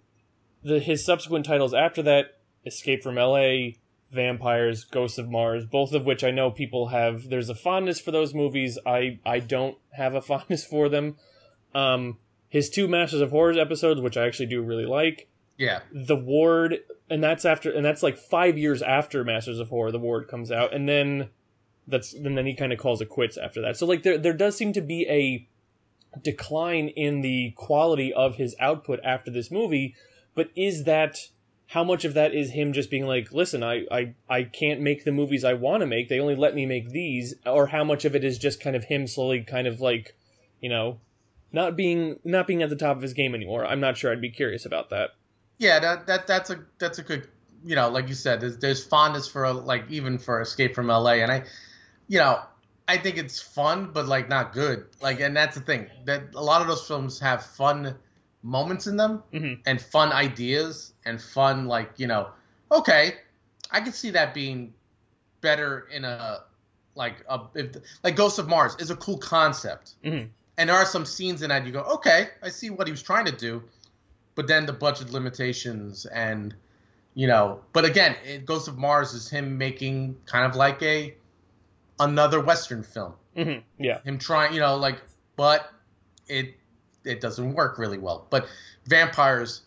[0.63, 3.79] the his subsequent titles after that, Escape from L.A.,
[4.12, 7.31] Vampires, Ghosts of Mars, both of which I know people have.
[7.31, 8.79] There's a fondness for those movies.
[8.87, 11.16] I I don't have a fondness for them.
[11.75, 15.29] Um, his two Masters of Horrors episodes, which I actually do really like.
[15.57, 15.81] Yeah.
[15.90, 19.90] The Ward, and that's after, and that's like five years after Masters of Horror.
[19.90, 21.31] The Ward comes out, and then
[21.88, 23.77] that's and then he kind of calls it quits after that.
[23.77, 25.48] So like there there does seem to be a
[26.20, 29.94] decline in the quality of his output after this movie,
[30.35, 31.29] but is that
[31.73, 35.05] how much of that is him just being like, listen, I I, I can't make
[35.05, 36.09] the movies I want to make.
[36.09, 38.85] They only let me make these, or how much of it is just kind of
[38.85, 40.15] him slowly kind of like,
[40.61, 40.99] you know,
[41.51, 43.65] not being not being at the top of his game anymore.
[43.65, 44.13] I'm not sure.
[44.13, 45.11] I'd be curious about that.
[45.59, 47.27] Yeah, that that that's a that's a good
[47.65, 51.15] you know, like you said, there's, there's fondness for like even for Escape from LA,
[51.23, 51.45] and I,
[52.09, 52.41] you know,
[52.87, 54.87] I think it's fun, but like not good.
[55.01, 57.97] Like, and that's the thing that a lot of those films have fun
[58.43, 59.61] moments in them Mhm.
[59.67, 62.31] and fun ideas and fun like you know,
[62.71, 63.15] okay,
[63.71, 64.75] I can see that being
[65.41, 66.41] better in a
[66.95, 70.29] like a if, like Ghost of Mars is a cool concept, Mhm.
[70.59, 73.03] and there are some scenes in that you go, okay, I see what he was
[73.03, 73.63] trying to do,
[74.35, 76.55] but then the budget limitations and
[77.15, 81.15] you know, but again, it, Ghost of Mars is him making kind of like a
[82.01, 83.15] another Western film.
[83.37, 84.01] hmm Yeah.
[84.03, 85.01] Him trying, you know, like,
[85.37, 85.71] but
[86.29, 86.55] it
[87.05, 88.27] it doesn't work really well.
[88.31, 88.47] But
[88.87, 89.63] vampires,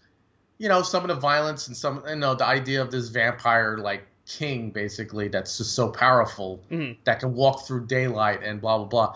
[0.57, 3.77] you know, some of the violence and some, you know, the idea of this vampire
[3.77, 6.97] like king basically that's just so powerful Mhm.
[7.03, 9.15] that can walk through daylight and blah blah blah.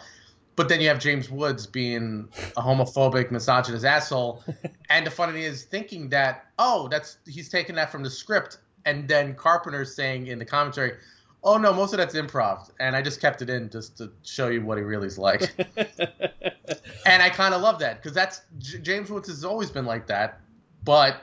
[0.56, 4.44] But then you have James Woods being a homophobic, misogynist asshole,
[4.90, 8.58] and the funny thing is thinking that oh, that's he's taking that from the script,
[8.86, 10.98] and then Carpenter saying in the commentary,
[11.44, 14.48] oh no, most of that's improv, and I just kept it in just to show
[14.50, 15.42] you what he really is like,
[17.06, 20.08] and I kind of love that because that's J- James Woods has always been like
[20.08, 20.40] that,
[20.84, 21.22] but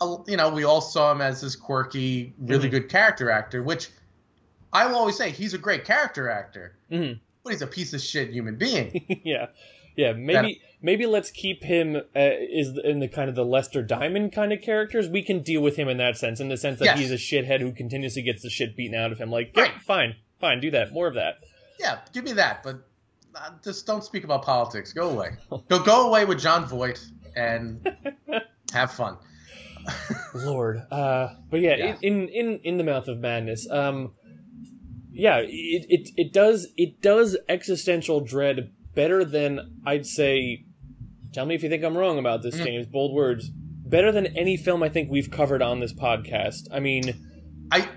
[0.00, 2.72] uh, you know we all saw him as this quirky, really Mhm.
[2.72, 3.88] good character actor, which
[4.72, 7.20] I will always say he's a great character actor, Mhm.
[7.44, 9.20] but he's a piece of shit human being.
[9.24, 9.46] yeah,
[9.96, 10.12] yeah.
[10.12, 14.52] Maybe maybe let's keep him uh, is in the kind of the Lester Diamond kind
[14.52, 15.08] of characters.
[15.08, 16.98] We can deal with him in that sense, in the sense that Yes.
[16.98, 19.30] he's a shithead who continuously gets the shit beaten out of him.
[19.30, 19.80] Like, yeah, Right.
[19.82, 20.92] fine, fine, do that.
[20.92, 21.36] More of that.
[21.78, 22.76] Yeah, give me that, but
[23.34, 24.92] uh, just don't speak about politics.
[24.92, 25.30] Go away.
[25.68, 27.00] Go go away with Jon Voight
[27.36, 27.86] and
[28.72, 29.16] have fun.
[30.34, 31.96] Lord, uh, but yeah, Yeah.
[32.02, 33.68] in in in the mouth of madness.
[33.70, 34.12] Um,
[35.12, 40.64] yeah, it, it it does it does existential dread better than I'd say.
[41.32, 42.64] Tell me if you think I'm wrong about this, Mm.
[42.64, 42.86] James.
[42.86, 43.48] Bold words.
[43.50, 46.68] Better than any film I think we've covered on this podcast.
[46.72, 47.14] I mean,
[47.70, 47.88] I,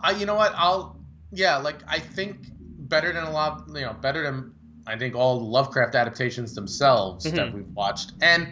[0.00, 0.52] I, you know what?
[0.56, 1.00] I'll,
[1.32, 2.46] yeah, like I think
[2.88, 4.52] better than a lot, you know, better than
[4.86, 7.54] I think all Lovecraft adaptations themselves that Mhm.
[7.54, 8.12] we've watched.
[8.22, 8.48] And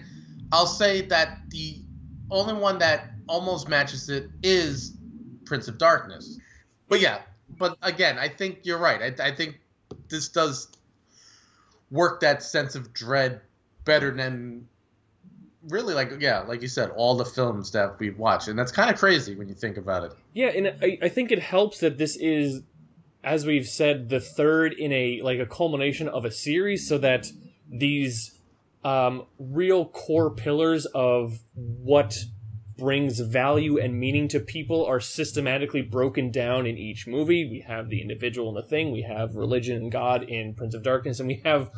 [0.53, 1.83] I'll say that the
[2.31, 4.97] only one that almost matches it is
[5.47, 6.39] Prince of Darkness.
[6.89, 7.23] But yeah,
[7.59, 9.03] but again, I think you're right.
[9.21, 9.59] I, I think
[10.09, 10.69] this does
[11.91, 13.41] work that sense of dread
[13.84, 14.68] better than
[15.68, 18.49] really like yeah like you said all the films that we've watched.
[18.49, 20.12] And that's kind of crazy when you think about it.
[20.32, 22.62] Yeah, and I, I think it helps that this is,
[23.24, 27.26] as we've said, the third in a like a culmination of a series, so that
[27.70, 28.39] these
[28.84, 32.14] um, real core pillars of what
[32.79, 37.45] brings value and meaning to people are systematically broken down in each movie.
[37.45, 40.85] We have the individual and the thing, we have religion and God in Prince of
[40.85, 41.70] Darkness, and we have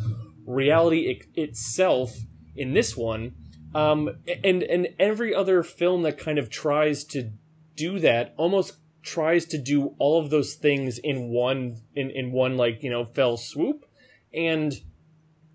[0.46, 2.14] reality itself
[2.54, 3.34] in this one.
[3.74, 4.10] Um,
[4.44, 7.30] and and every other film that kind of tries to
[7.76, 12.56] do that almost tries to do all of those things in one in, in one
[12.56, 13.86] like you know fell swoop
[14.34, 14.74] and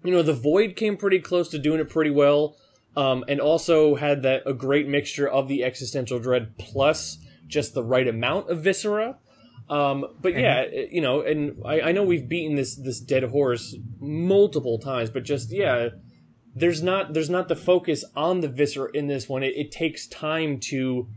[0.04, 2.56] you know the void came pretty close to doing it pretty well
[2.96, 7.18] um, and also had that a great mixture of the existential dread plus
[7.48, 9.18] just the right amount of viscera.
[9.70, 13.24] Um, but yeah it- you know and I, I know we've beaten this this dead
[13.24, 15.90] horse multiple times but just yeah
[16.56, 19.44] there's not there's not the focus on the viscera in this one.
[19.44, 21.08] It, it takes time to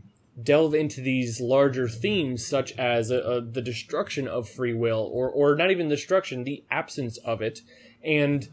[0.41, 5.29] delve into these larger themes such as uh, uh, the destruction of free will or
[5.29, 7.61] or not even destruction the absence of it.
[8.03, 8.49] And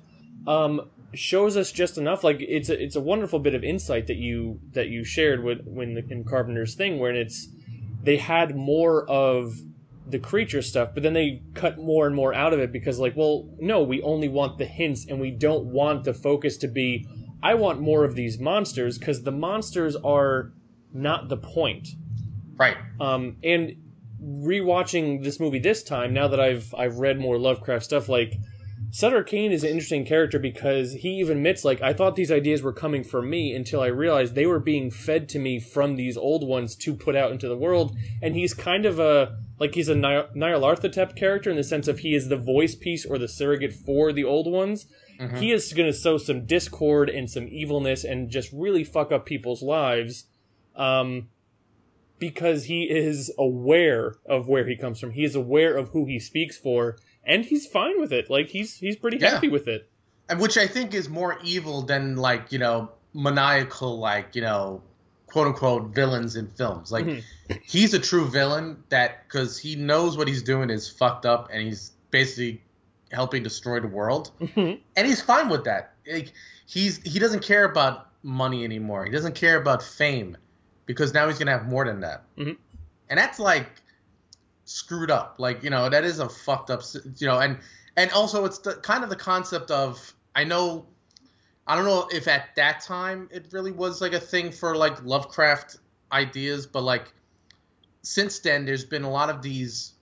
[0.46, 4.16] um shows us just enough like it's a, it's a wonderful bit of insight that
[4.16, 7.48] you that you shared with when the, in Carpenter's thing where it's
[8.02, 9.54] they had more of
[10.08, 13.16] the creature stuff but then they cut more and more out of it because like
[13.16, 17.06] well no we only want the hints and we don't want the focus to be
[17.42, 20.52] I want more of these monsters because the monsters are
[20.92, 21.88] not the point.
[22.56, 22.76] Right.
[23.00, 23.76] Um, and
[24.20, 28.34] rewatching this movie this time, now that I've I've read more Lovecraft stuff, like
[28.90, 32.62] Sutter Cane is an interesting character because he even admits like I thought these ideas
[32.62, 36.16] were coming from me until I realized they were being fed to me from these
[36.16, 39.88] old ones to put out into the world, and he's kind of a like he's
[39.88, 43.28] a Ny- Nyarlathotep character in the sense of he is the voice piece or the
[43.28, 44.86] surrogate for the old ones.
[45.20, 45.38] Mhm.
[45.38, 49.24] He is going to sow some discord and some evilness and just really fuck up
[49.24, 50.26] people's lives.
[50.74, 51.28] Um,
[52.18, 55.12] because he is aware of where he comes from.
[55.12, 56.96] He is aware of who he speaks for,
[57.26, 58.30] and he's fine with it.
[58.30, 59.30] Like he's he's pretty Yeah.
[59.30, 59.88] happy with it.
[60.28, 64.82] and which I think is more evil than like you know maniacal like you know
[65.26, 66.90] quote unquote villains in films.
[66.92, 67.22] Like Mhm.
[67.64, 71.62] he's a true villain that because he knows what he's doing is fucked up, and
[71.62, 72.62] he's basically
[73.12, 74.80] helping destroy the world, Mhm.
[74.96, 75.94] and he's fine with that.
[76.10, 76.32] Like
[76.66, 79.04] he's he doesn't care about money anymore.
[79.04, 80.36] He doesn't care about fame
[80.86, 82.56] because now he's gonna have more than that, Mhm.
[83.10, 83.68] and that's like
[84.66, 85.36] screwed up.
[85.38, 86.82] Like you know that is a fucked up.
[87.16, 87.58] You know, and
[87.96, 90.86] and also it's the kind of the concept of I know.
[91.66, 95.02] I don't know if at that time it really was like a thing for like
[95.02, 95.78] Lovecraft
[96.12, 97.12] ideas, but like
[98.02, 99.94] since then there's been a lot of these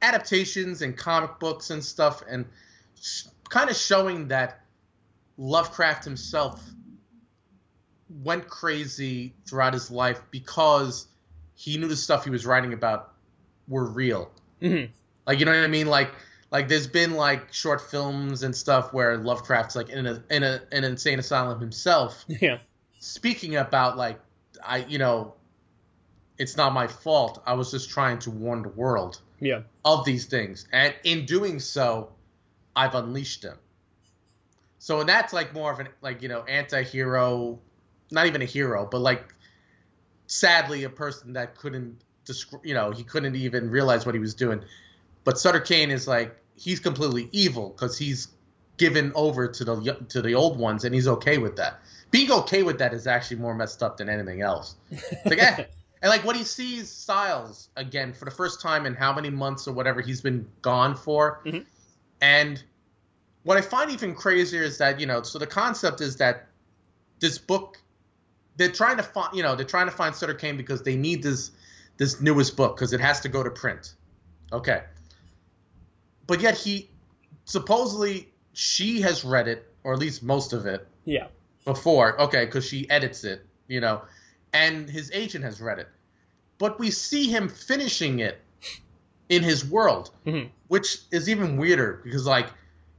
[0.00, 2.44] adaptations and comic books and stuff and
[3.00, 4.60] sh- kind of showing that
[5.36, 6.62] Lovecraft himself
[8.22, 11.08] went crazy throughout his life because
[11.54, 13.15] he knew the stuff he was writing about
[13.68, 14.30] were real.
[14.62, 14.90] Mhm.
[15.26, 15.86] Like you know what I mean?
[15.86, 16.10] Like
[16.50, 20.62] like there's been like short films and stuff where Lovecraft's like in a in a
[20.72, 22.58] an insane asylum himself Yeah.
[23.00, 24.18] speaking about like
[24.64, 25.34] I you know
[26.38, 27.42] it's not my fault.
[27.46, 29.62] I was just trying to warn the world Yeah.
[29.86, 30.68] of these things.
[30.70, 32.12] And in doing so,
[32.76, 33.56] I've unleashed them.
[34.78, 37.58] So and that's like more of an like, you know, anti-hero,
[38.10, 39.34] not even a hero, but like
[40.26, 42.00] sadly a person that couldn't
[42.62, 44.62] you know, he couldn't even realize what he was doing.
[45.24, 48.28] But Sutter Cane is like he's completely evil cuz he's
[48.76, 51.80] given over to the to the old ones and he's okay with that.
[52.10, 54.76] Being okay with that is actually more messed up than anything else.
[54.90, 55.64] It's like, eh.
[56.02, 59.66] And like when he sees Styles again for the first time in how many months
[59.66, 61.64] or whatever he's been gone for, Mhm.
[62.20, 62.62] and
[63.42, 66.46] what I find even crazier is that you know, so the concept is that
[67.20, 67.78] this book,
[68.56, 71.22] they're trying to find, you know, they're trying to find Sutter Cane because they need
[71.22, 71.50] this
[71.96, 73.94] this newest book because it has to go to print.
[74.52, 74.82] Okay,
[76.26, 76.90] but yet he
[77.44, 81.28] supposedly she has read it or at least most of it Yeah.
[81.64, 82.20] before.
[82.22, 84.02] Okay, because she edits it, you know,
[84.52, 85.88] and his agent has read it.
[86.58, 88.40] But we see him finishing it
[89.28, 90.50] in his world, Mhm.
[90.68, 92.48] which is even weirder because like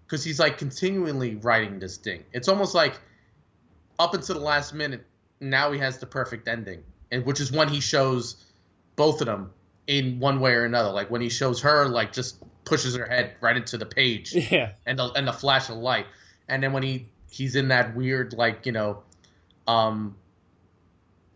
[0.05, 2.23] because he's like continually writing this thing.
[2.31, 2.97] It's almost like
[3.99, 5.05] up until the last minute,
[5.41, 8.37] now he has the perfect ending, and which is when he shows
[8.97, 9.51] both of them
[9.87, 10.89] in one way or another.
[10.89, 14.71] Like when he shows her, like just pushes her head right into the page Yeah.
[14.85, 16.05] and the and the flash of light,
[16.49, 19.03] and then when he he's in that weird like you know,
[19.67, 20.17] um,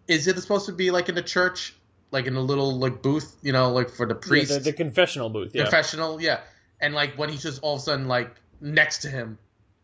[0.09, 1.73] is it supposed to be like in the church,
[2.11, 4.73] like in a little like booth, you know, like for the priest Yeah, the, the
[4.73, 5.51] confessional booth.
[5.55, 5.63] Yeah.
[5.63, 6.41] confessional, yeah,
[6.81, 9.37] and like when he's just all of a sudden like next to him,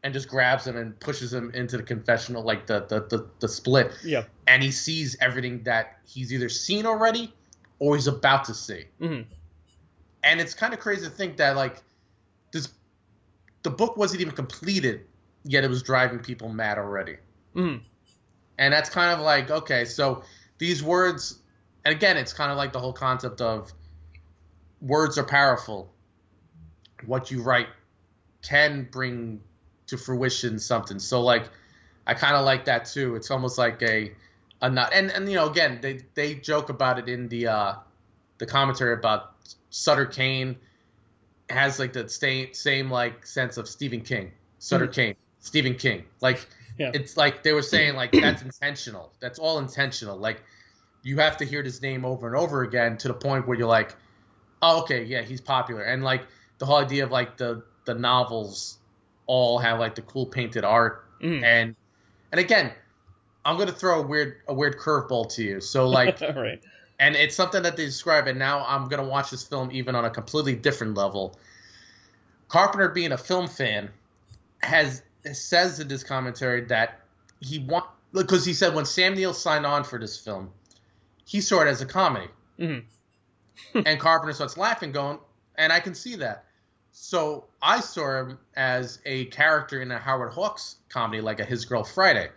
[0.04, 3.48] and just grabs him and pushes him into the confessional, like the the the, the
[3.48, 4.24] split, yeah.
[4.48, 7.34] and he sees everything that he's either seen already
[7.80, 8.86] or he's about to see.
[9.00, 9.22] Hmm
[10.28, 11.82] and it's kind of crazy to think that like
[12.52, 12.70] this
[13.64, 15.06] the book wasn't even completed
[15.44, 17.18] yet it was driving people mad already.
[17.54, 17.78] Hmm
[18.60, 20.24] and that's kind of like okay so
[20.58, 21.40] these words
[21.86, 23.72] and again it's kind of like the whole concept of
[24.82, 25.94] words are powerful.
[27.06, 27.68] What you write
[28.42, 29.42] can bring
[29.88, 31.00] to fruition something.
[31.00, 31.50] So like
[32.06, 33.16] i kind of like that too.
[33.16, 34.12] It's almost like a
[34.62, 37.74] a not and and you know again they they joke about it in the uh
[38.38, 39.34] the commentary about
[39.70, 40.56] sutter cane
[41.50, 44.94] has like the same same like sense of stephen king sutter Mhm.
[44.94, 46.46] cane stephen king like
[46.78, 46.92] Yeah.
[46.94, 50.44] it's like they were saying like that's intentional that's all intentional like
[51.02, 53.68] you have to hear this name over and over again to the point where you're
[53.68, 53.96] like
[54.62, 56.22] oh okay yeah he's popular and like
[56.60, 58.78] the whole idea of like the the novels
[59.26, 61.42] all have like the cool painted art Mhm.
[61.44, 61.76] and
[62.32, 62.72] and again
[63.48, 65.62] i'm going to throw a weird a weird curveball to you.
[65.62, 66.62] So like right.
[67.00, 69.96] and it's something that they describe and now i'm going to watch this film even
[69.96, 71.40] on a completely different level.
[72.50, 73.90] Carpenter being a film fan
[74.62, 77.00] has says in this commentary that
[77.40, 80.52] he want because he said when sam neill signed on for this film
[81.26, 82.28] he saw it as a comedy.
[82.60, 82.84] Mhm.
[83.86, 85.20] and carpenter starts laughing going
[85.56, 86.44] and i can see that.
[86.92, 91.64] So i saw him as a character in a howard hawks comedy like a his
[91.64, 92.30] girl friday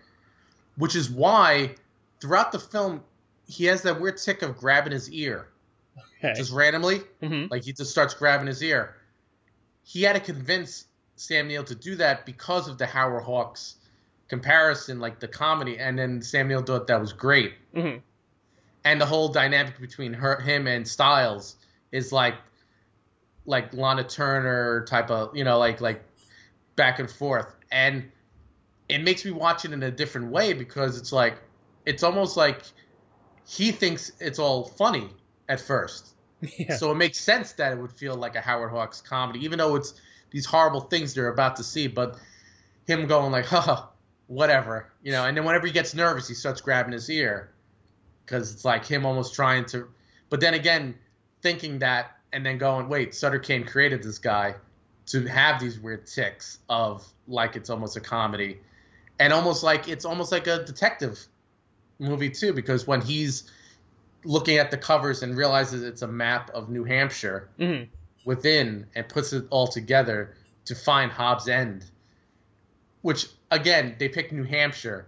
[0.80, 1.74] which is why
[2.20, 3.02] throughout the film
[3.46, 5.46] he has that weird tic of grabbing his ear
[6.18, 6.34] Okay.
[6.34, 8.94] just randomly hmm like he just starts grabbing his ear.
[9.82, 13.76] He had to convince Sam Neill to do that because of the Howard Hawks
[14.28, 17.54] comparison, like the comedy, and then Sam Neill thought that was great.
[17.74, 17.96] hmm
[18.84, 21.56] And the whole dynamic between her, him, and Styles
[21.90, 22.36] is like,
[23.46, 26.04] like Lana Turner type of, you know, like like
[26.76, 28.10] back and forth, and
[28.90, 31.38] it makes me watch it in a different way because it's like,
[31.86, 32.62] it's almost like
[33.46, 35.08] he thinks it's all funny
[35.48, 36.08] at first.
[36.56, 36.76] Yeah.
[36.76, 39.76] So it makes sense that it would feel like a Howard Hawks comedy, even though
[39.76, 39.92] it's
[40.30, 41.86] these horrible things they're about to see.
[41.86, 42.16] But
[42.86, 43.88] him going like, "Haha,
[44.26, 45.26] whatever," you know.
[45.26, 47.50] And then whenever he gets nervous, he starts grabbing his ear
[48.24, 49.88] because it's like him almost trying to.
[50.30, 50.94] But then again,
[51.42, 54.54] thinking that and then going, "Wait, Sutter Cane created this guy
[55.08, 58.60] to have these weird tics of like it's almost a comedy,
[59.20, 61.20] and almost like it's almost like a detective
[62.00, 63.48] movie too, because when he's
[64.24, 67.84] looking at the covers and realizes it's a map of New Hampshire hmm
[68.26, 70.34] within and puts it all together
[70.66, 71.84] to find Hobbs End,
[73.00, 75.06] which again they pick New Hampshire,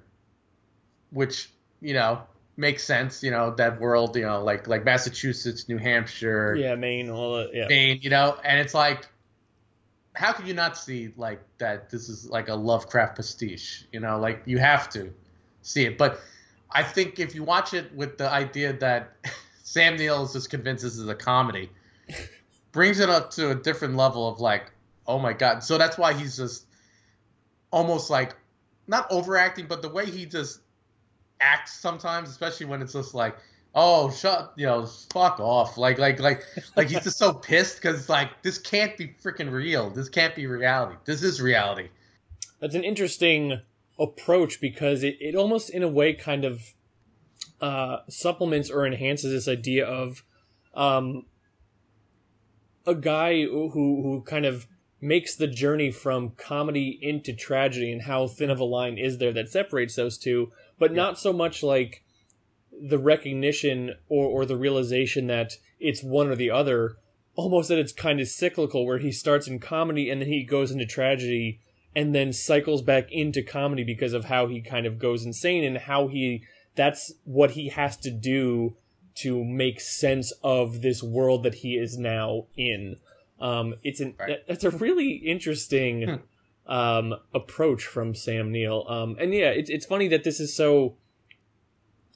[1.10, 1.50] which
[1.80, 2.22] you know
[2.56, 3.22] makes sense.
[3.22, 6.74] You know that world, you know like like Massachusetts, New Hampshire, Yeah.
[6.74, 7.10] Maine.
[7.10, 7.54] All that.
[7.54, 7.66] Yeah.
[7.68, 9.06] Maine, you know, and it's like.
[10.14, 11.90] How could you not see like that?
[11.90, 14.18] This is like a Lovecraft pastiche, you know.
[14.18, 15.12] Like you have to
[15.62, 16.20] see it, but
[16.70, 19.16] I think if you watch it with the idea that
[19.62, 21.70] Sam Neill is just convinced this is a comedy,
[22.72, 24.70] brings it up to a different level of like,
[25.06, 25.62] oh my god.
[25.62, 26.66] So that's why he's just
[27.70, 28.36] almost like
[28.86, 30.60] not overacting, but the way he just
[31.40, 33.36] acts sometimes, especially when it's just like,
[33.74, 36.44] oh shut, you know, fuck off, like like like
[36.76, 39.90] like he's just so pissed because like this can't be freaking real.
[39.90, 40.96] This can't be reality.
[41.04, 41.88] This is reality.
[42.60, 43.60] That's an interesting
[43.98, 46.74] approach because it, it almost in a way kind of
[47.60, 50.24] uh, supplements or enhances this idea of
[50.74, 51.26] um,
[52.86, 54.66] a guy who who kind of
[55.00, 59.32] makes the journey from comedy into tragedy and how thin of a line is there
[59.32, 62.04] that separates those two, but not so much like
[62.80, 66.96] the recognition or, or the realization that it's one or the other.
[67.34, 70.70] Almost that it's kind of cyclical, where he starts in comedy and then he goes
[70.70, 71.60] into tragedy
[71.96, 75.78] and then cycles back into comedy because of how he kind of goes insane and
[75.78, 76.42] how he
[76.74, 78.76] that's what he has to do
[79.14, 82.96] to make sense of this world that he is now in
[83.40, 84.42] Um, it's an Right.
[84.46, 86.20] it's a really interesting
[86.66, 88.86] um, approach from Sam Neill.
[88.88, 90.96] Um, and yeah, it's it's funny that this is so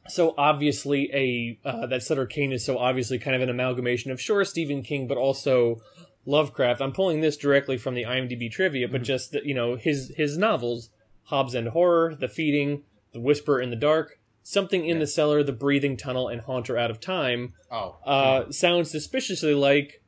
[0.09, 4.21] so obviously a uh, that Sutter Cane is so obviously kind of an amalgamation of
[4.21, 5.81] sure Stephen King, but also
[6.25, 6.81] Lovecraft.
[6.81, 9.05] I'm pulling this directly from the IMDb trivia, but Mhm.
[9.05, 10.91] just that you know his his novels,
[11.25, 12.83] Hobbs End Horror, The Feeding,
[13.13, 15.01] The Whisper in the Dark, Something in Yeah.
[15.01, 20.03] the Cellar, The Breathing Tunnel, and Haunter Out of Time Oh, uh, sounds suspiciously like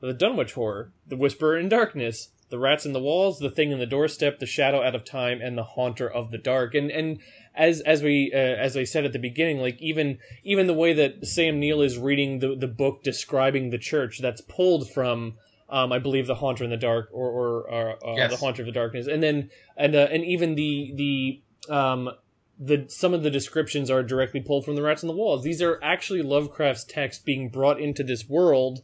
[0.00, 3.78] the Dunwich Horror, The Whisper in Darkness, The Rats in the Walls, The Thing in
[3.78, 6.74] the Doorstep, The Shadow Out of Time, and The Haunter of the Dark.
[6.74, 7.18] And and
[7.56, 10.92] as as we uh, as I said at the beginning, like even even the way
[10.92, 15.34] that Sam Neill is reading the the book describing the church, that's pulled from.
[15.68, 18.30] Um, I believe the Haunter in the Dark, or, or, or uh, Yes.
[18.30, 22.10] the Haunter of the Darkness, and then and uh, and even the the um,
[22.56, 25.42] the some of the descriptions are directly pulled from the Rats in the Walls.
[25.42, 28.82] These are actually Lovecraft's text being brought into this world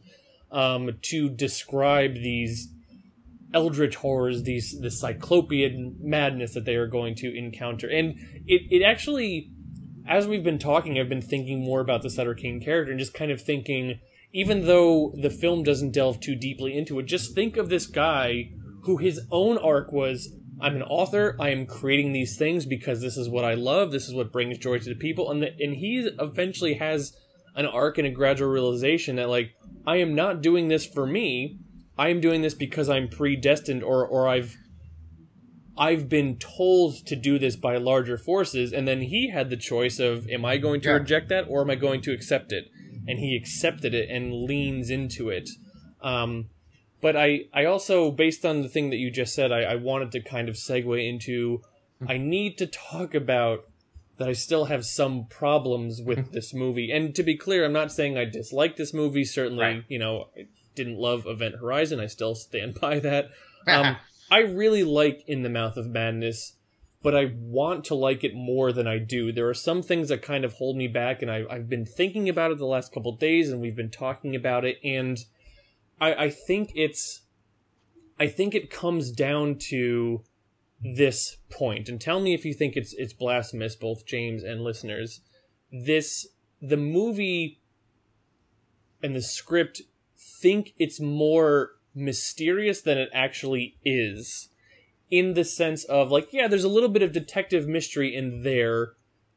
[0.51, 2.67] um, to describe these
[3.53, 7.87] eldritch horrors, these the cyclopean madness that they are going to encounter.
[7.87, 9.51] And it it actually,
[10.07, 13.13] as we've been talking, I've been thinking more about the Sutter Cane character and just
[13.13, 13.99] kind of thinking,
[14.33, 18.51] even though the film doesn't delve too deeply into it, just think of this guy
[18.83, 20.35] who his own arc was.
[20.61, 21.35] I'm an author.
[21.39, 23.91] I am creating these things because this is what I love.
[23.91, 27.15] This is what brings joy to the people, and the, and he eventually has
[27.55, 29.51] an arc and a gradual realization that like
[29.85, 31.59] I am not doing this for me.
[31.97, 34.55] I am doing this because I'm predestined or or I've
[35.77, 39.99] I've been told to do this by larger forces and then he had the choice
[39.99, 40.95] of am I going to Yeah.
[40.95, 42.65] reject that or am I going to accept it?
[43.07, 45.49] And he accepted it and leans into it.
[46.01, 46.49] Um
[47.01, 50.13] but I, I also, based on the thing that you just said, I, I wanted
[50.13, 51.61] to kind of segue into
[52.07, 53.65] I need to talk about
[54.19, 56.91] that I still have some problems with this movie.
[56.91, 59.25] And to be clear, I'm not saying I dislike this movie.
[59.25, 59.83] Certainly, Right.
[59.89, 60.29] you know,
[60.75, 61.99] didn't love Event Horizon.
[61.99, 63.31] I still stand by that.
[63.65, 63.95] Um,
[64.29, 66.57] I really like In the Mouth of Madness,
[67.01, 69.31] but I want to like it more than I do.
[69.31, 72.27] There are some things that kind of hold me back, and I, I've been thinking
[72.27, 75.17] about it the last couple days, and we've been talking about it, and
[76.01, 77.21] I, I think it's,
[78.19, 80.23] I think it comes down to
[80.81, 85.21] this point, and tell me if you think it's it's blasphemous, both James and listeners.
[85.71, 86.27] This
[86.61, 87.61] the movie
[89.01, 89.81] and the script
[90.43, 94.49] think it's more mysterious than it actually is
[95.09, 98.93] in the sense of like yeah there's a little bit of detective mystery in there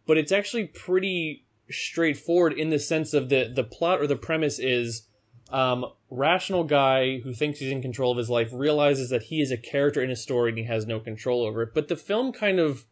[0.06, 4.58] but it's actually pretty straightforward in the sense of the the plot or the premise
[4.58, 5.06] is
[5.50, 9.50] um rational guy who thinks he's in control of his life realizes that he is
[9.50, 11.74] a character in a story and he has no control over it.
[11.74, 12.84] But the film kind of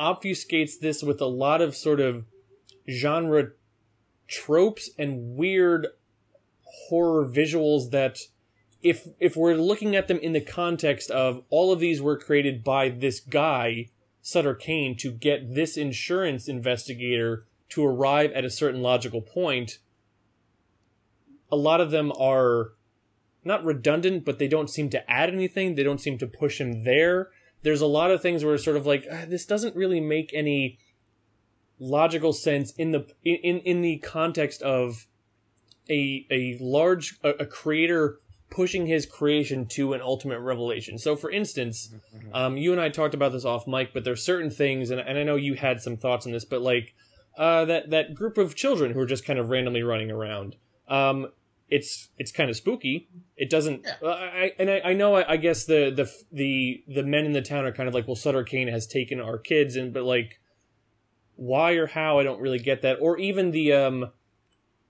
[0.00, 2.24] obfuscates this with a lot of sort of
[2.90, 3.50] genre
[4.26, 5.88] tropes and weird
[6.88, 8.18] horror visuals that
[8.82, 12.64] if if we're looking at them in the context of all of these were created
[12.64, 13.88] by this guy
[14.20, 19.78] Sutter Cane to get this insurance investigator to arrive at a certain logical point
[21.50, 22.72] a lot of them are
[23.44, 25.74] not redundant but they don't seem to add anything.
[25.74, 27.30] They don't seem to push him there.
[27.62, 30.32] There's a lot of things where it's sort of like "Ah, this doesn't really make
[30.34, 30.78] any
[31.78, 35.06] logical sense in the in in the context of
[35.90, 38.18] a a large a, a creator
[38.50, 40.98] pushing his creation to an ultimate revelation.
[40.98, 41.94] So, for instance,
[42.34, 45.16] um, you and I talked about this off mic, but there's certain things, and, and
[45.16, 46.94] I know you had some thoughts on this, but like
[47.36, 50.56] uh, that that group of children who are just kind of randomly running around.
[50.88, 51.28] Um,
[51.70, 53.08] it's it's kind of spooky.
[53.36, 53.84] It doesn't.
[53.84, 54.08] Yeah.
[54.08, 55.14] uh, I and I, I know.
[55.16, 58.06] I, I guess the the the the men in the town are kind of like,
[58.06, 60.38] well, Sutter Cane has taken our kids, and but like,
[61.36, 62.18] why or how?
[62.18, 62.98] I don't really get that.
[63.00, 64.10] Or even the um,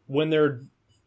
[0.07, 0.63] when they're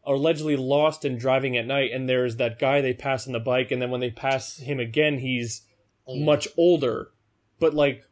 [0.06, 3.70] allegedly lost and driving at night, and there's that guy they pass on the bike,
[3.70, 5.62] and then when they pass him again, he's
[6.08, 7.10] much older.
[7.58, 8.04] But like,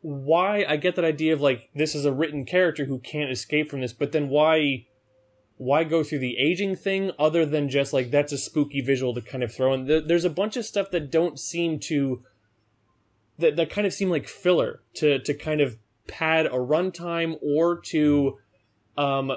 [0.00, 0.64] why?
[0.68, 3.80] I get that idea of like this is a written character who can't escape from
[3.80, 4.86] this, but then why?
[5.56, 9.20] Why go through the aging thing other than just like that's a spooky visual to
[9.20, 9.86] kind of throw in?
[9.86, 12.24] There's a bunch of stuff that don't seem to
[13.38, 15.76] that that kind of seem like filler to to kind of
[16.08, 18.38] pad a runtime or to
[18.96, 19.32] um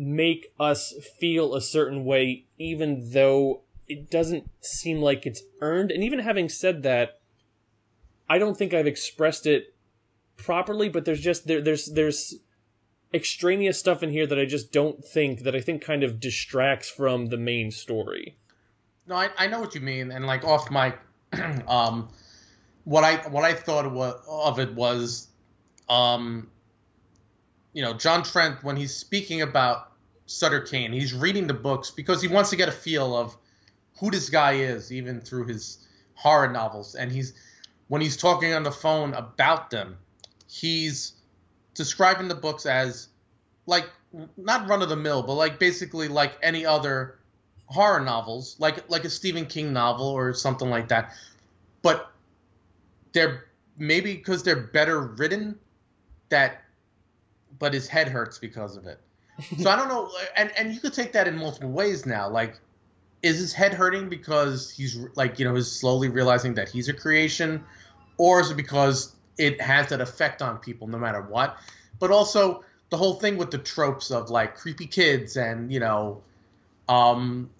[0.00, 5.90] make us feel a certain way even though it doesn't seem like it's earned.
[5.90, 7.20] And even having said that
[8.28, 9.74] i don't think i've expressed it
[10.36, 12.36] properly but there's just there, there's there's
[13.12, 16.88] extraneous stuff in here that i just don't think that i think kind of distracts
[16.88, 18.36] from the main story.
[19.06, 20.96] No, I, I know what you mean, and like off mic,
[21.68, 22.08] um,
[22.84, 25.26] what I what I thought of it was,
[25.88, 26.48] um,
[27.72, 29.89] you know, John Trent when he's speaking about
[30.30, 33.36] Sutter Cane, he's reading the books because he wants to get a feel of
[33.98, 36.94] who this guy is, even through his horror novels.
[36.94, 37.34] And he's
[37.88, 39.96] when he's talking on the phone about them,
[40.46, 41.14] he's
[41.74, 43.08] describing the books as
[43.66, 43.90] like
[44.36, 47.18] not run of the mill, but like basically like any other
[47.66, 51.12] horror novels, like like a Stephen King novel or something like that.
[51.82, 52.08] But
[53.12, 55.58] they're maybe because they're better written
[56.28, 56.62] that
[57.58, 59.00] but his head hurts because of it.
[59.58, 62.28] So I don't know and and you could take that in multiple ways now.
[62.28, 62.58] Like
[63.22, 66.94] is his head hurting because he's like, you know, he's slowly realizing that he's a
[66.94, 67.64] creation
[68.16, 71.56] or is it because it has that effect on people no matter what?
[71.98, 76.22] But also the whole thing with the tropes of like creepy kids and, you know,
[76.88, 77.50] um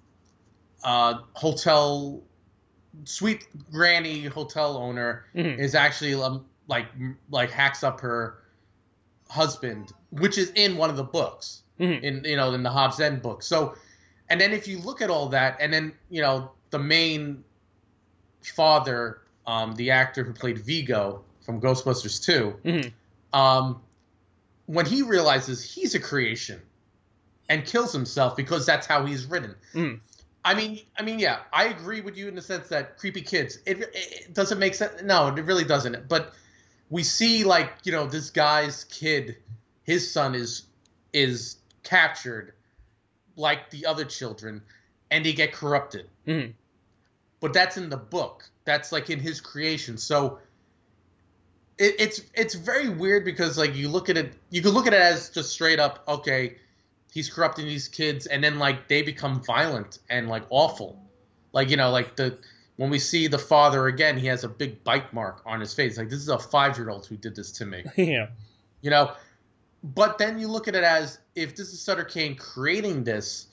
[0.82, 2.22] uh hotel
[3.04, 5.58] sweet granny hotel owner Mhm.
[5.58, 6.86] is actually um, like
[7.30, 8.38] like hacks up her
[9.28, 12.02] husband, which is in one of the books Mhm.
[12.02, 13.42] in you know in the Hobbs End book.
[13.42, 13.74] So,
[14.28, 17.42] and then if you look at all that, and then you know the main
[18.42, 22.92] father, um, the actor who played Vigo from Ghostbusters Two, Mhm.
[23.32, 23.80] um,
[24.66, 26.60] when he realizes he's a creation
[27.48, 29.54] and kills himself because that's how he's written.
[29.74, 30.00] Mhm.
[30.44, 33.58] I mean, I mean, yeah, I agree with you in the sense that creepy kids.
[33.66, 35.02] It, it, it doesn't make sense.
[35.02, 36.08] No, it really doesn't.
[36.08, 36.32] But
[36.88, 39.36] we see like you know this guy's kid,
[39.84, 40.62] his son is
[41.12, 42.52] is captured,
[43.36, 44.62] like the other children,
[45.10, 46.08] and they get corrupted.
[46.26, 46.54] Mhm.
[47.40, 48.48] But that's in the book.
[48.64, 49.96] That's like in his creation.
[49.98, 50.38] So
[51.78, 54.92] it, it's it's very weird because like you look at it, you can look at
[54.92, 56.04] it as just straight up.
[56.06, 56.56] Okay,
[57.12, 61.02] he's corrupting these kids, and then like they become violent and like awful.
[61.52, 62.38] Like you know, like the
[62.76, 65.96] when we see the father again, he has a big bite mark on his face.
[65.96, 67.84] Like this is a five year old who did this to me.
[67.96, 68.28] yeah.
[68.82, 69.12] You know,
[69.82, 73.46] but then you look at it as if this is Sutter Cane creating this,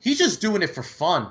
[0.00, 1.28] he's just doing it for fun.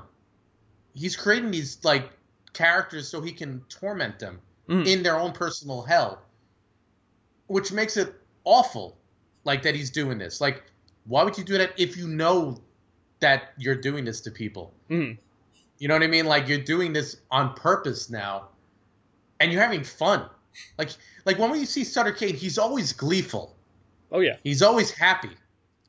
[0.94, 2.12] He's creating these like
[2.54, 4.40] characters so he can torment them
[4.70, 4.86] Mhm.
[4.86, 6.22] in their own personal hell,
[7.48, 8.98] which makes it awful.
[9.46, 10.40] Like that he's doing this.
[10.40, 10.64] Like,
[11.06, 12.62] why would you do that if you know
[13.20, 14.74] that you're doing this to people?
[14.90, 15.18] Mhm.
[15.80, 16.28] You know what I mean?
[16.28, 18.50] Like you're doing this on purpose now,
[19.42, 20.30] and you're having fun.
[20.78, 20.92] Like,
[21.26, 23.56] like when you see Sutter Cane, he's always gleeful.
[24.14, 24.38] Oh yeah.
[24.44, 25.32] He's always happy.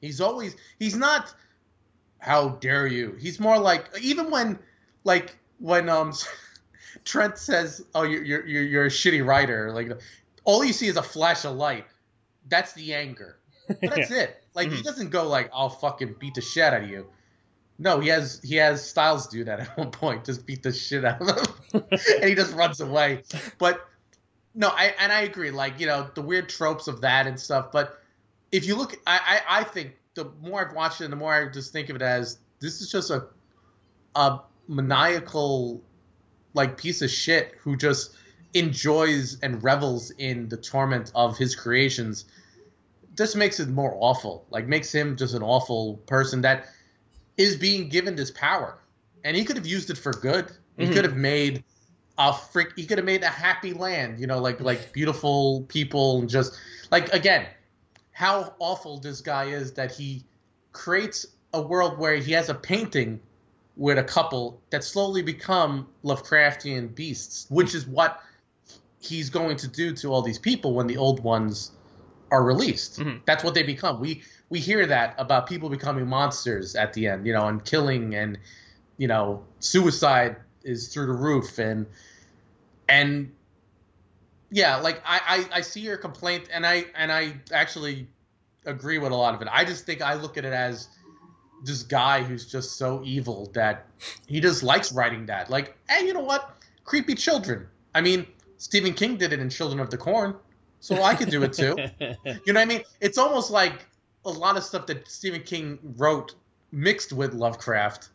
[0.00, 1.32] He's always he's not
[2.18, 3.16] how dare you.
[3.20, 4.58] He's more like even when
[5.04, 6.12] like when um
[7.04, 9.92] Trent says, "Oh, you're you're you're, a shitty writer." Like
[10.44, 11.84] all you see is a flash of light.
[12.48, 13.36] That's the anger.
[13.68, 14.42] But that's it.
[14.54, 14.84] Like he Mhm.
[14.84, 17.06] doesn't go like, "I'll fucking beat the shit out of you."
[17.78, 21.04] No, he has he has Styles do that at one point, just beat the shit
[21.04, 21.28] out of
[21.72, 23.22] him, and he just runs away.
[23.58, 23.86] But
[24.54, 25.50] no, I and I agree.
[25.50, 27.72] Like you know the weird tropes of that and stuff.
[27.72, 27.98] But
[28.54, 31.50] if you look, I I, I think the more I've watched it, the more I
[31.50, 33.26] just think of it as this is just a
[34.14, 34.38] a
[34.68, 35.82] maniacal
[36.54, 38.14] like piece of shit who just
[38.54, 42.26] enjoys and revels in the torment of his creations.
[43.16, 44.46] This makes it more awful.
[44.50, 46.66] Like makes him just an awful person that
[47.36, 48.78] is being given this power,
[49.24, 50.46] and he could have used it for good.
[50.78, 50.92] He Mhm.
[50.92, 51.64] could have made
[52.18, 52.68] a freak.
[52.76, 54.20] He could have made a happy land.
[54.20, 56.54] You know, like like beautiful people and just
[56.92, 57.46] like again,
[58.14, 60.24] how awful this guy is that he
[60.72, 63.20] creates a world where he has a painting
[63.76, 68.20] with a couple that slowly become Lovecraftian beasts, which is what
[69.00, 71.72] he's going to do to all these people when the old ones
[72.30, 73.00] are released.
[73.00, 73.20] Mhm.
[73.26, 74.00] That's what they become.
[74.00, 78.14] We we hear that about people becoming monsters at the end, you know, and killing
[78.14, 78.38] and
[78.96, 81.86] you know, suicide is through the roof and
[82.88, 83.32] and
[84.54, 85.20] yeah, like I,
[85.52, 88.06] I I see your complaint and I and I actually
[88.64, 89.48] agree with a lot of it.
[89.50, 90.86] I just think I look at it as
[91.64, 93.88] this guy who's just so evil that
[94.28, 95.50] he just likes writing that.
[95.50, 96.56] Like, hey, you know what?
[96.84, 97.66] Creepy children.
[97.96, 98.26] I mean,
[98.58, 100.36] Stephen King did it in Children of the Corn,
[100.78, 101.76] so I could do it too.
[102.00, 102.82] You know what I mean?
[103.00, 103.84] It's almost like
[104.24, 106.36] a lot of stuff that Stephen King wrote
[106.70, 108.10] mixed with Lovecraft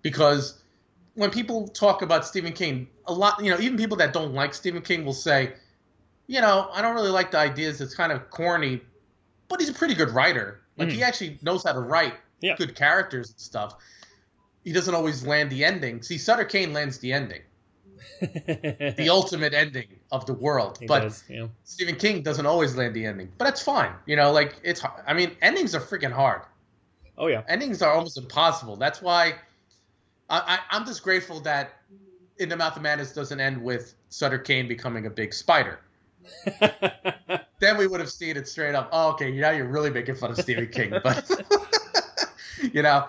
[0.00, 0.59] because
[1.20, 4.54] when people talk about Stephen King, a lot, you know, even people that don't like
[4.54, 5.52] Stephen King will say,
[6.28, 7.82] you know, I don't really like the ideas.
[7.82, 8.80] It's kind of corny,
[9.46, 10.62] but he's a pretty good writer.
[10.78, 11.08] Like he Mm.
[11.08, 12.56] actually knows how to write Yeah.
[12.56, 13.74] good characters and stuff.
[14.64, 16.00] He doesn't always land the ending.
[16.00, 17.42] See, Sutter Cane lands the ending,
[18.20, 20.78] the ultimate ending of the world.
[20.80, 21.48] He but does, yeah.
[21.64, 23.92] Stephen King doesn't always land the ending, but that's fine.
[24.06, 24.82] You know, like it's.
[25.06, 26.42] I mean, endings are freaking hard.
[27.18, 27.42] Oh yeah.
[27.46, 28.76] Endings are almost impossible.
[28.76, 29.34] That's why
[30.30, 31.72] I, I'm just grateful that
[32.38, 35.80] In the Mouth of Madness doesn't end with Sutter Cane becoming a big spider.
[37.60, 38.88] Then we would have seen it straight up.
[38.90, 41.30] Oh, okay, now you're really making fun of Stephen King, but
[42.72, 43.06] you know,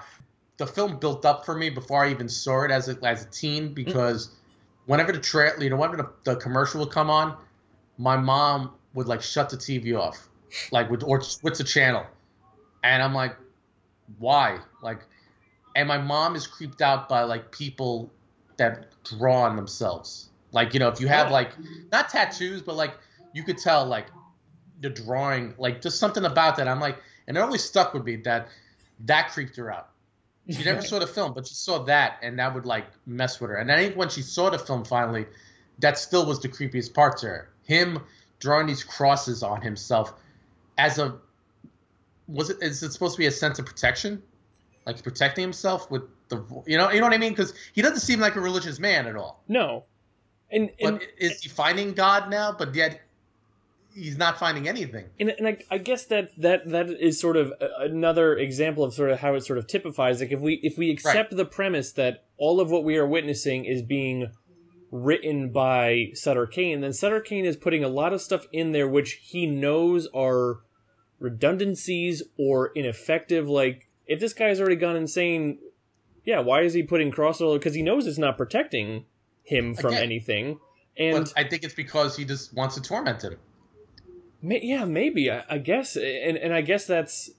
[0.57, 3.29] the film built up for me before I even saw it as a, as a
[3.29, 4.31] teen because
[4.87, 7.37] whenever the tra- you know whenever the, the commercial would come on,
[7.97, 10.27] my mom would like shut the TV off,
[10.71, 12.05] like would or switch the channel,
[12.83, 13.37] and I'm like,
[14.19, 14.59] why?
[14.83, 14.99] Like,
[15.75, 18.11] and my mom is creeped out by like people
[18.57, 20.29] that draw on themselves.
[20.51, 21.51] Like you know, if you have like
[21.91, 22.93] not tattoos, but like
[23.33, 24.07] you could tell like
[24.81, 26.67] the drawing, like just something about that.
[26.67, 26.97] I'm like,
[27.27, 28.49] and it always stuck with me that
[29.05, 29.89] that creeped her out.
[30.49, 33.51] She never saw the film, but she saw that, and that would like mess with
[33.51, 33.57] her.
[33.57, 35.25] And I think when she saw the film finally,
[35.79, 37.49] that still was the creepiest part to her.
[37.63, 37.99] Him
[38.39, 40.13] drawing these crosses on himself
[40.77, 41.15] as a
[42.27, 44.21] was it is it supposed to be a sense of protection,
[44.85, 47.31] like protecting himself with the you know you know what I mean?
[47.31, 49.43] Because he doesn't seem like a religious man at all.
[49.47, 49.85] No,
[50.49, 52.55] and and But is he finding God now?
[52.57, 53.01] But yet
[53.93, 55.05] he's not finding anything.
[55.19, 59.11] and, and I, I guess that that that is sort of another example of sort
[59.11, 62.23] of how it sort of typifies like if we if we accept the premise that
[62.37, 64.31] all of what we are witnessing is being
[64.91, 68.87] written by Sutter Cane, then Sutter Cane is putting a lot of stuff in there
[68.87, 70.59] which he knows are
[71.19, 73.47] redundancies or ineffective.
[73.47, 75.59] Like if this guy's already gone insane,
[76.25, 77.57] yeah, why is he putting crossover?
[77.57, 79.05] Because he knows it's not protecting
[79.43, 80.03] him from Again.
[80.03, 80.59] anything.
[80.97, 83.37] And I think it's because he just wants to torment him.
[84.41, 85.31] May, yeah, maybe.
[85.31, 87.29] I, I guess, and and I guess that's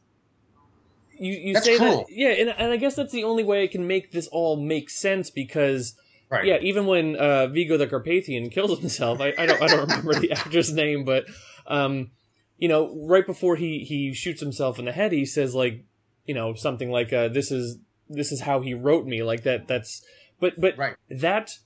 [1.18, 1.32] you.
[1.32, 1.98] You That's say cruel.
[1.98, 4.56] that, yeah, and and I guess that's the only way I can make this all
[4.56, 5.94] make sense because
[6.30, 6.46] Right.
[6.46, 10.14] yeah, even when uh, Vigo the Carpathian kills himself, I, I don't I don't remember
[10.14, 11.26] the actor's name, but
[11.66, 12.10] um,
[12.56, 15.84] you know, right before he he shoots himself in the head, he says like,
[16.26, 19.68] you know, something like, uh, "This is this is how he wrote me," like that.
[19.68, 20.02] That's
[20.40, 20.96] but but Right.
[21.08, 21.58] that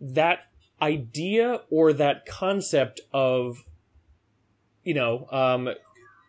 [0.00, 0.40] that
[0.82, 3.64] idea or that concept of
[4.84, 5.70] you know um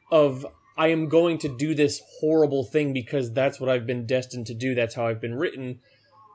[0.09, 0.45] of
[0.78, 4.53] i am going to do this horrible thing because that's what i've been destined to
[4.53, 5.80] do that's how i've been written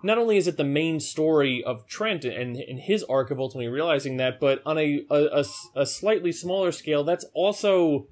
[0.03, 3.69] not only is it the main story of trent and, and his arc of ultimately
[3.69, 8.07] realizing that but on a a a slightly smaller scale that's also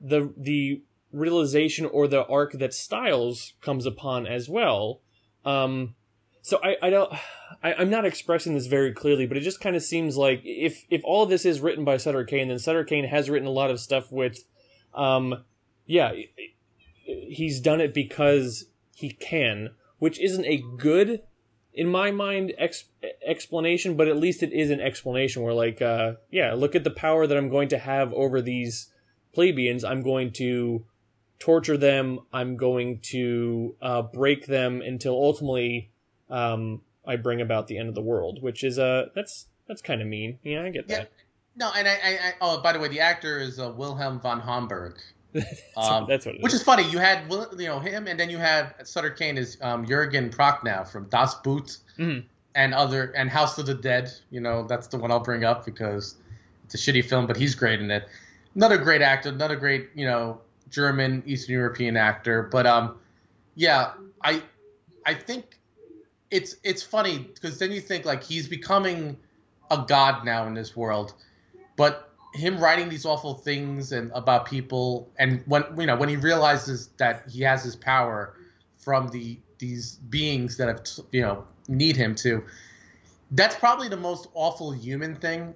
[0.00, 0.82] the the
[1.12, 5.00] realization or the arc that styles comes upon as well
[5.44, 5.94] um
[6.42, 7.12] so I, I don't
[7.62, 10.84] I, I'm not expressing this very clearly, but it just kind of seems like if
[10.90, 13.70] if all this is written by Sutter Cane, then Sutter Cane has written a lot
[13.70, 14.44] of stuff with,
[14.94, 15.44] um,
[15.86, 16.12] yeah,
[17.04, 21.22] he's done it because he can, which isn't a good,
[21.74, 22.84] in my mind, ex-
[23.26, 26.90] explanation, but at least it is an explanation where like, uh, yeah, look at the
[26.90, 28.92] power that I'm going to have over these
[29.34, 29.84] plebeians.
[29.84, 30.84] I'm going to
[31.40, 32.20] torture them.
[32.32, 35.90] I'm going to uh, break them until ultimately
[36.28, 40.00] um, I bring about the end of the world, which is uh that's that's kind
[40.00, 40.38] of mean.
[40.44, 40.98] Yeah, I get Yeah.
[40.98, 41.10] that.
[41.56, 44.38] No, and I, I, I oh, by the way, the actor is uh, Wilhelm von
[44.40, 44.96] Homburg,
[45.76, 46.42] Um, that's what it is.
[46.44, 46.84] which is funny.
[46.88, 50.86] You had you know him, and then you have Sutter Cane is um, Jürgen Prochnow
[50.86, 52.24] from Das Boot Mhm.
[52.54, 54.10] and other and House of the Dead.
[54.30, 56.16] You know that's the one I'll bring up because
[56.64, 58.08] it's a shitty film, but he's great in it.
[58.54, 62.48] Another great actor, another great you know German Eastern European actor.
[62.50, 62.98] But um,
[63.54, 63.92] yeah,
[64.22, 64.42] I
[65.04, 65.58] I think
[66.30, 69.16] it's it's funny because then you think like he's becoming
[69.70, 71.14] a god now in this world,
[71.76, 76.16] but him writing these awful things and about people and when you know when he
[76.16, 78.36] realizes that he has his power
[78.78, 82.42] from the these beings that have you know need him to
[83.32, 85.52] that's probably the most awful human thing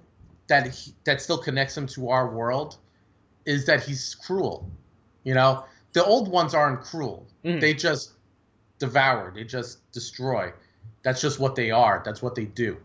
[0.47, 2.77] that he, that still connects him to our world
[3.45, 4.69] is that he's cruel
[5.25, 7.59] you know the old ones aren't cruel Mhm.
[7.59, 8.13] they just
[8.79, 10.53] devour they just destroy
[11.03, 12.77] that's just what they are that's what they do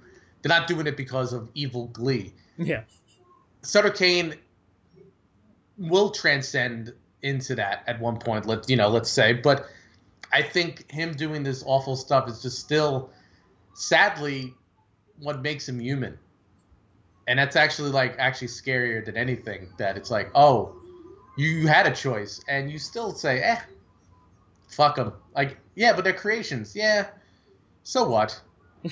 [0.43, 2.83] they're not doing it because of evil glee yeah,
[3.63, 4.35] Sutter Cane
[5.79, 8.47] will transcend into that at one point.
[8.47, 9.67] Let you know, let's say, but
[10.33, 13.11] I think him doing this awful stuff is just still,
[13.75, 14.55] sadly,
[15.19, 16.19] what makes him human.
[17.27, 19.69] And that's actually like actually scarier than anything.
[19.79, 20.77] That it's like, oh,
[21.41, 23.59] you, had a choice, and you still say, eh,
[24.69, 25.13] fuck them.
[25.35, 26.75] Like, yeah, but they're creations.
[26.77, 27.09] Yeah,
[27.83, 28.41] so what?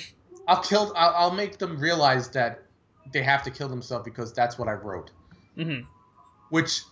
[0.48, 0.92] I'll kill.
[0.96, 2.62] I'll, I'll make them realize that
[3.12, 5.10] they have to kill themselves because that's what I wrote,
[5.56, 5.80] hmm
[6.50, 6.82] which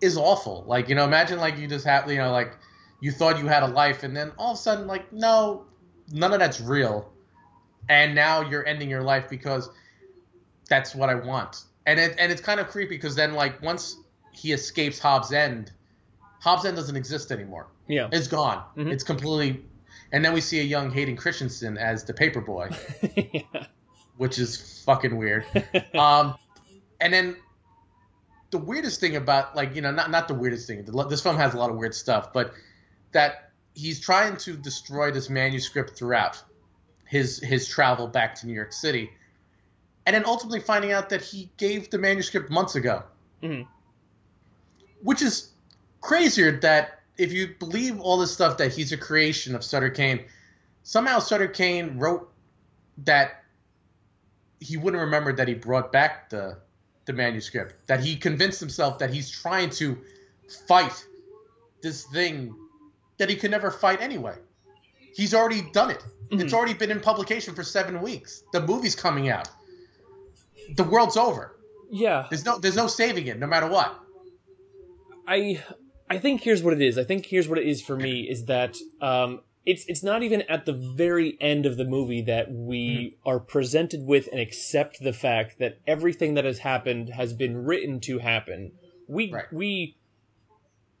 [0.00, 0.64] is awful.
[0.66, 2.56] Like you know, imagine like you just have you know like
[3.00, 5.64] you thought you had a life, and then all of a sudden like no,
[6.10, 7.12] none of that's real,
[7.88, 9.70] and now you're ending your life because
[10.68, 13.96] that's what I want, and it and it's kind of creepy because then like once
[14.38, 15.72] he escapes Hobbs End,
[16.40, 17.66] Hobbs End doesn't exist anymore.
[17.88, 18.62] yeah, It's gone.
[18.76, 18.92] Mhm.
[18.92, 19.64] It's completely.
[20.12, 22.74] And then we see a young Hayden Christensen as the paperboy,
[23.52, 23.66] yeah.
[24.16, 25.44] which is fucking weird.
[25.94, 26.34] um,
[27.00, 27.36] and then
[28.50, 30.84] the weirdest thing about like you know not not the weirdest thing.
[31.08, 32.52] This film has a lot of weird stuff, but
[33.12, 36.42] that he's trying to destroy this manuscript throughout
[37.04, 39.10] his his travel back to New York City,
[40.06, 43.02] and then ultimately finding out that he gave the manuscript months ago,
[43.42, 43.66] Mhm.
[45.02, 45.50] Which is
[46.00, 46.58] crazier.
[46.60, 50.24] That if you believe all this stuff that he's a creation of Sutter Cane,
[50.82, 52.30] somehow Sutter Cane wrote
[53.04, 53.44] that
[54.60, 56.58] he wouldn't remember that he brought back the
[57.06, 57.86] the manuscript.
[57.86, 59.98] That he convinced himself that he's trying to
[60.66, 61.06] fight
[61.80, 62.54] this thing
[63.18, 64.34] that he could never fight anyway.
[65.14, 66.04] He's already done it.
[66.30, 66.52] It's Mhm.
[66.52, 68.42] already been in publication for seven weeks.
[68.52, 69.48] The movie's coming out.
[70.76, 71.56] The world's over.
[71.90, 73.98] Yeah, There's no there's no saving it, no matter what.
[75.28, 75.62] I
[76.10, 76.96] I think here's what it is.
[76.98, 80.42] I think here's what it is for me is that um it's it's not even
[80.42, 85.12] at the very end of the movie that we are presented with and accept the
[85.12, 88.72] fact that everything that has happened has been written to happen.
[89.06, 89.52] We Right.
[89.52, 89.96] we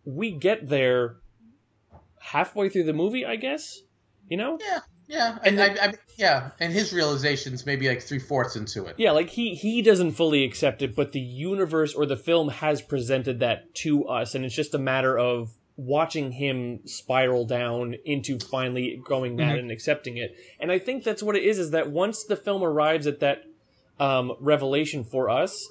[0.04, 1.16] we get there
[2.20, 3.80] halfway through the movie, I guess.
[4.28, 4.58] You know?
[4.60, 8.84] Yeah, yeah, and And I, I, yeah, and his realizations maybe like three fourths into
[8.86, 8.94] it.
[8.98, 12.82] Yeah, like he he doesn't fully accept it, but the universe or the film has
[12.82, 18.38] presented that to us, and it's just a matter of watching him spiral down into
[18.38, 19.60] finally going mad Mhm.
[19.60, 20.34] and accepting it.
[20.58, 23.44] And I think that's what it is: is that once the film arrives at that
[24.00, 25.68] um, revelation for us,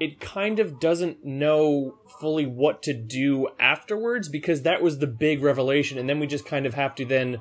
[0.00, 5.42] it kind of doesn't know fully what to do afterwards because that was the big
[5.42, 7.40] revelation, and then we just kind of have to then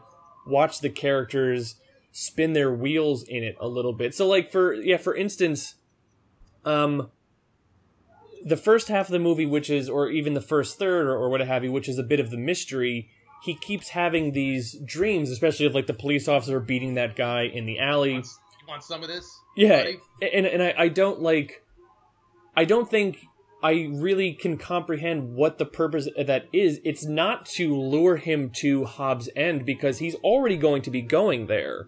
[0.49, 1.75] watch the characters
[2.11, 4.15] spin their wheels in it a little bit.
[4.15, 5.75] So like for yeah, for instance,
[6.65, 7.09] um
[8.43, 11.29] the first half of the movie which is or even the first third or, or
[11.29, 13.09] what have you, which is a bit of the mystery,
[13.43, 17.65] he keeps having these dreams, especially of like the police officer beating that guy in
[17.65, 18.15] the alley.
[18.15, 18.23] You
[18.67, 19.29] want some of this?
[19.55, 19.99] Yeah, buddy?
[20.21, 21.63] and and I, I don't like
[22.55, 23.25] I don't think
[23.61, 26.79] I really can comprehend what the purpose of that is.
[26.85, 31.47] It's not to lure him to Hobbs End because he's already going to be going
[31.47, 31.87] there.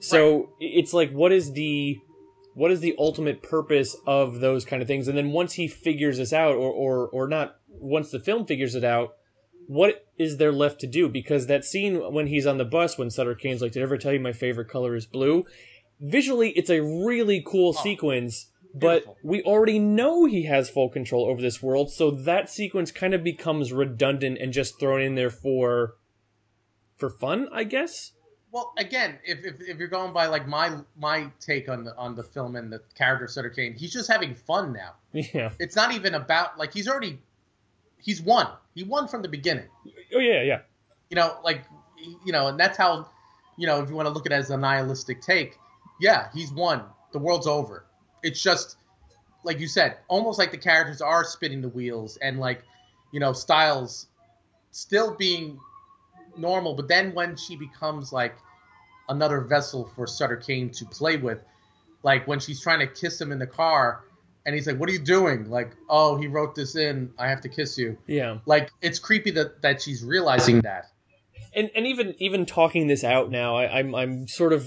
[0.00, 1.98] So it's like what is the
[2.54, 5.08] what is the ultimate purpose of those kind of things?
[5.08, 8.74] And then once he figures this out or or or not once the film figures
[8.74, 9.14] it out,
[9.66, 11.08] what is there left to do?
[11.08, 13.96] Because that scene when he's on the bus when Sutter Cane's like, Did I ever
[13.98, 15.46] tell you my favorite color is blue?
[16.00, 19.16] Visually it's a really cool Oh, sequence but beautiful.
[19.22, 23.24] we already know he has full control over this world, so that sequence kind of
[23.24, 25.94] becomes redundant and just thrown in there for
[26.96, 28.12] for fun, I guess.
[28.50, 32.14] Well, again, if, if, if you're going by like my my take on the on
[32.14, 34.94] the film and the character of Sutter Cane, he's just having fun now.
[35.34, 35.50] Yeah.
[35.58, 37.18] It's not even about like he's already
[37.98, 38.48] he's won.
[38.74, 39.68] He won from the beginning.
[40.14, 40.60] Oh yeah, yeah.
[41.10, 41.64] You know, like
[42.24, 43.08] you know, and that's how
[43.56, 45.58] you know if you want to look at it as a nihilistic take.
[46.00, 46.84] Yeah, he's won.
[47.12, 47.84] The world's over.
[48.22, 48.76] It's just
[49.44, 52.62] like you said, almost like the characters are spinning the wheels and like
[53.12, 54.06] you know Styles
[54.70, 55.58] still being
[56.36, 58.34] normal, but then when she becomes like
[59.08, 61.42] another vessel for Sutter Cane to play with,
[62.02, 64.04] like when she's trying to kiss him in the car,
[64.46, 67.12] and he's like, "What are you doing?" Like, "Oh, he wrote this in.
[67.18, 68.38] I have to kiss you." Yeah.
[68.46, 70.86] Like, it's creepy that that she's realizing that.
[71.54, 74.66] And and even even talking this out now, I, I'm I'm sort of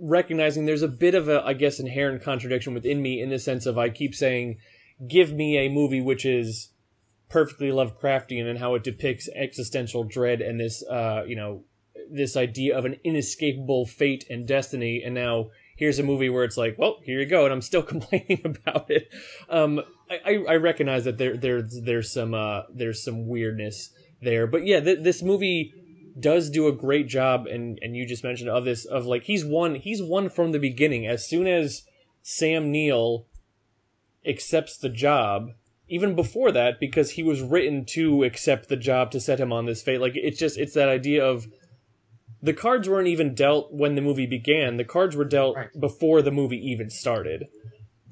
[0.00, 3.66] recognizing there's a bit of a I guess inherent contradiction within me in the sense
[3.66, 4.58] of I keep saying,
[5.06, 6.70] give me a movie which is
[7.28, 11.64] perfectly Lovecraftian and how it depicts existential dread and this uh you know
[12.10, 15.02] this idea of an inescapable fate and destiny.
[15.04, 17.82] And now here's a movie where it's like well here you go and i'm still
[17.94, 19.08] complaining about it.
[19.48, 19.80] Um
[20.10, 23.90] i i recognize that there there's there's some uh there's some weirdness
[24.20, 24.46] there.
[24.46, 25.72] But yeah th- this movie
[26.18, 29.44] does do a great job and and you just mentioned of this of like he's
[29.44, 31.82] won he's won from the beginning as soon as
[32.22, 33.26] sam neill
[34.26, 35.50] accepts the job
[35.88, 39.66] even before that because he was written to accept the job to set him on
[39.66, 41.46] this fate like it's just it's that idea of
[42.42, 45.80] the cards weren't even dealt when the movie began the cards were dealt Right.
[45.80, 47.48] before the movie even started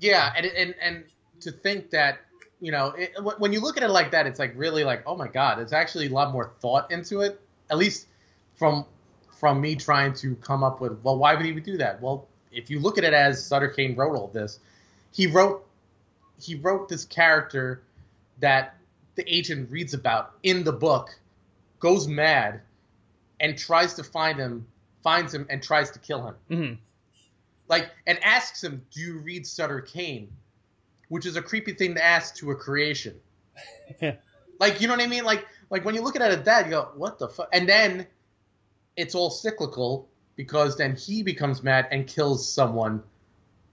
[0.01, 1.05] Yeah, and and and
[1.41, 2.19] to think that
[2.61, 5.17] you know it, when you look at it like that, it's like really like, oh
[5.17, 7.41] my god, it's actually a lot more thought into it.
[7.73, 8.07] At least
[8.55, 8.85] from
[9.41, 12.01] from me trying to come up with, well, why would he do that?
[12.03, 14.61] Well, if you look at it as Sutter Cane wrote all this,
[15.11, 15.67] he wrote
[16.39, 17.83] he wrote this character
[18.41, 18.77] that
[19.15, 21.19] the agent reads about in the book,
[21.81, 22.61] goes mad,
[23.41, 24.67] and tries to find him,
[25.03, 26.79] finds him, and tries to kill him Mhm.
[27.69, 30.31] like and asks him, "Do you read Sutter Cane?"
[31.09, 33.19] Which is a creepy thing to ask to a creation.
[34.63, 35.25] like you know what I mean?
[35.25, 37.69] Like like when you look at it at that, you go, "What the fuck?" And
[37.69, 38.07] then
[38.97, 43.03] it's all cyclical because then he becomes mad and kills someone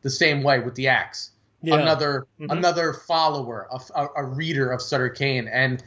[0.02, 1.32] the same way with the axe.
[1.62, 2.52] yeah Another Mhm.
[2.58, 5.84] another follower, a, a, a reader of Sutter Cane, and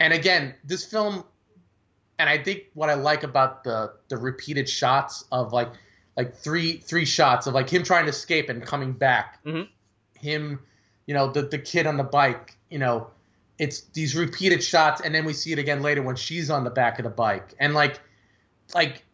[0.00, 1.24] and again, this film
[2.18, 5.70] and I think what I like about the the repeated shots of like
[6.16, 9.68] like three three shots of like him trying to escape and coming back, Mhm.
[10.18, 10.60] him,
[11.06, 13.10] you know, the the kid on the bike, you know,
[13.58, 16.70] it's these repeated shots, and then we see it again later when she's on the
[16.70, 18.00] back of the bike, and like
[18.74, 19.04] like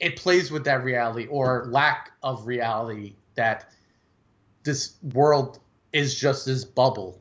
[0.00, 3.70] it plays with that reality or lack of reality that
[4.64, 5.60] this world
[5.92, 7.20] is just this bubble,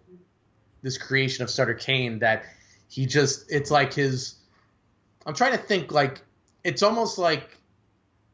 [0.81, 2.45] this creation of Sutter Cane that
[2.89, 4.35] he just it's like his
[5.25, 6.21] I'm trying to think like
[6.63, 7.57] it's almost like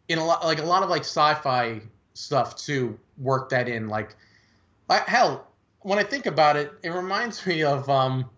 [0.07, 1.81] in a lot like a lot of like sci-fi
[2.13, 4.15] stuff too work that in like
[4.89, 5.48] hell
[5.81, 8.29] when I think about it it reminds me of um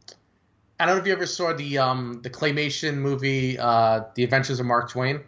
[0.79, 4.59] I don't know if you ever saw the um the claymation movie uh The Adventures
[4.59, 5.21] of Mark Twain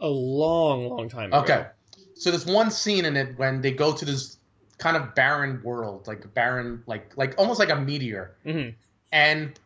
[0.00, 1.40] A long, long time ago.
[1.42, 1.66] Okay.
[2.14, 4.38] So there's one scene in it when they go to this
[4.78, 8.68] kind of barren world, like barren, like like almost like a meteor, hmm
[9.12, 9.58] and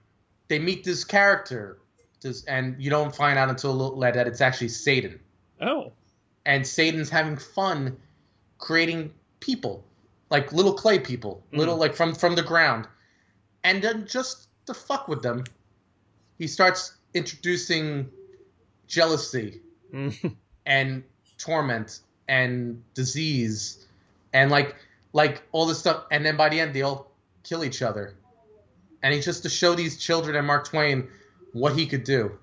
[0.48, 1.78] they meet this character,
[2.20, 5.20] this, and you don't find out until a little later that it's actually Satan,
[5.60, 5.92] Oh.
[6.44, 7.96] and Satan's having fun
[8.58, 9.84] creating people,
[10.30, 12.86] like little clay people, little like from from the ground,
[13.64, 15.44] and then just to fuck with them,
[16.38, 18.10] he starts introducing
[18.86, 19.60] jealousy
[19.92, 20.36] Mhm.
[20.66, 21.02] and
[21.38, 23.86] torment and disease
[24.34, 24.76] and like
[25.12, 26.04] like all this stuff.
[26.10, 27.10] And then by the end they all
[27.42, 28.14] kill each other.
[29.02, 31.08] And it's just to show these children and mark twain
[31.52, 32.38] what he could do.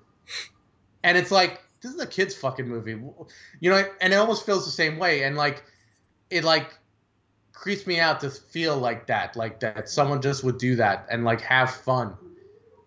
[1.04, 2.98] And it's like this is a kid's fucking movie.
[3.60, 5.22] You know and it almost feels the same way.
[5.22, 5.62] And like
[6.30, 6.76] it like
[7.56, 11.24] creeps me out to feel like that like that someone just would do that and
[11.24, 12.14] like have fun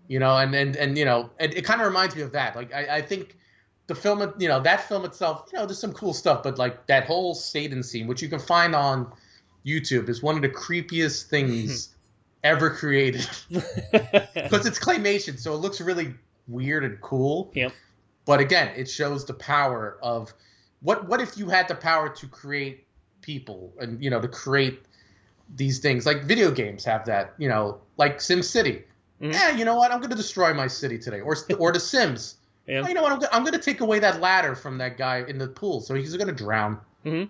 [0.07, 2.55] you know and and, and you know it, it kind of reminds me of that
[2.55, 3.36] like I, I think
[3.89, 6.86] the film, you know, that film itself, you know, there's some cool stuff, but like
[6.88, 9.11] that whole Satan scene, which you can find on
[9.65, 11.89] YouTube, is one of the creepiest things
[12.43, 16.13] ever created because it's claymation, so it looks really
[16.47, 17.51] weird and cool.
[17.55, 17.74] Yep.
[18.26, 20.32] But again, it shows the power of
[20.82, 21.07] what.
[21.07, 22.86] What if you had the power to create
[23.30, 24.80] people and you know to create
[25.55, 28.84] these things like video games have that, you know, like Sim City.
[29.21, 29.34] Mhm.
[29.34, 29.91] Yeah, you know what?
[29.91, 32.36] I'm going to destroy my city today, or or The Sims.
[32.67, 32.84] Yeah.
[32.84, 33.11] Oh, you know what?
[33.11, 35.95] I'm, I'm going to take away that ladder from that guy in the pool, so
[35.95, 36.80] he's going to drown.
[37.05, 37.30] Mhm.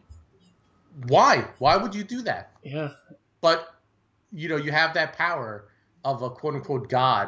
[1.07, 1.45] Why?
[1.59, 2.51] Why would you do that?
[2.63, 2.89] yeah.
[3.41, 3.59] But
[4.41, 5.51] you know, you have that power
[6.03, 7.27] of a quote unquote god.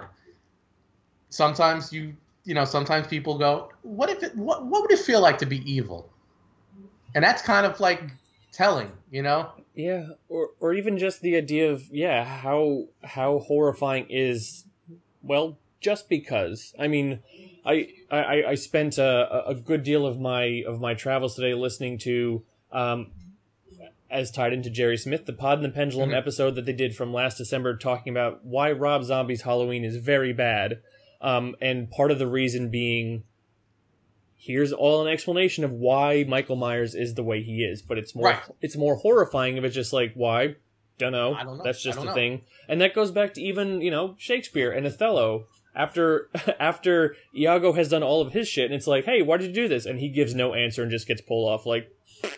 [1.29, 2.13] Sometimes you,
[2.43, 4.35] you know, sometimes people go, "What if it?
[4.35, 6.09] What, what would it feel like to be evil?"
[7.15, 8.03] And that's kind of like
[8.51, 9.51] telling, you know.
[9.73, 14.65] Yeah, or or even just the idea of yeah, how how horrifying is
[15.23, 16.73] well, just because.
[16.77, 17.19] I mean,
[17.65, 21.97] I I, I spent a, a good deal of my of my travels today listening
[21.99, 23.11] to um
[24.09, 26.17] as tied into Jerry Smith, the Pod and the Pendulum Mhm.
[26.17, 30.33] episode that they did from last December talking about why Rob Zombie's Halloween is very
[30.33, 30.81] bad.
[31.21, 33.23] Um, and part of the reason being
[34.43, 38.15] here's all an explanation of why Michael Myers is the way he is, but it's
[38.15, 38.39] more Right.
[38.61, 40.55] it's more horrifying if it's just like why
[40.97, 41.33] don't know.
[41.33, 41.63] I don't know.
[41.63, 42.13] That's just a know.
[42.13, 45.45] thing, and that goes back to even you know Shakespeare and Othello.
[45.73, 46.29] After
[46.59, 49.53] after Iago has done all of his shit, and it's like, hey, why did you
[49.53, 49.85] do this?
[49.85, 51.87] And he gives no answer and just gets pulled off like,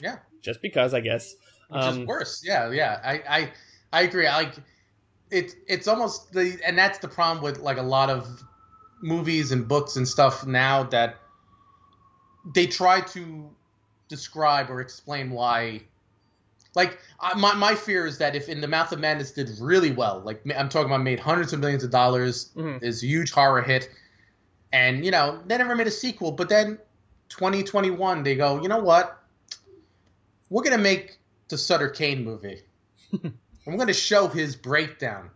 [0.01, 0.17] Yeah.
[0.43, 1.33] just because I guess.
[1.69, 2.43] Which Um, is worse.
[2.45, 2.99] Yeah, yeah.
[3.03, 3.51] I, I,
[3.91, 4.27] I agree.
[4.27, 4.53] I like
[5.31, 8.27] it's it's almost the and that's the problem with like a lot of
[9.01, 11.15] movies and books and stuff now that
[12.53, 13.49] they try to
[14.09, 15.81] describe or explain why.
[16.75, 19.91] Like I, my my fear is that if In the Mouth of Madness did really
[19.91, 22.81] well, like I'm talking about made hundreds of millions of dollars, Mhm.
[22.81, 23.89] is huge horror hit,
[24.71, 26.79] and you know they never made a sequel, but then
[27.29, 29.19] 2021 they go, you know what?
[30.49, 32.61] We're gonna make the Sutter Cane movie.
[33.67, 35.29] I'm gonna show his breakdown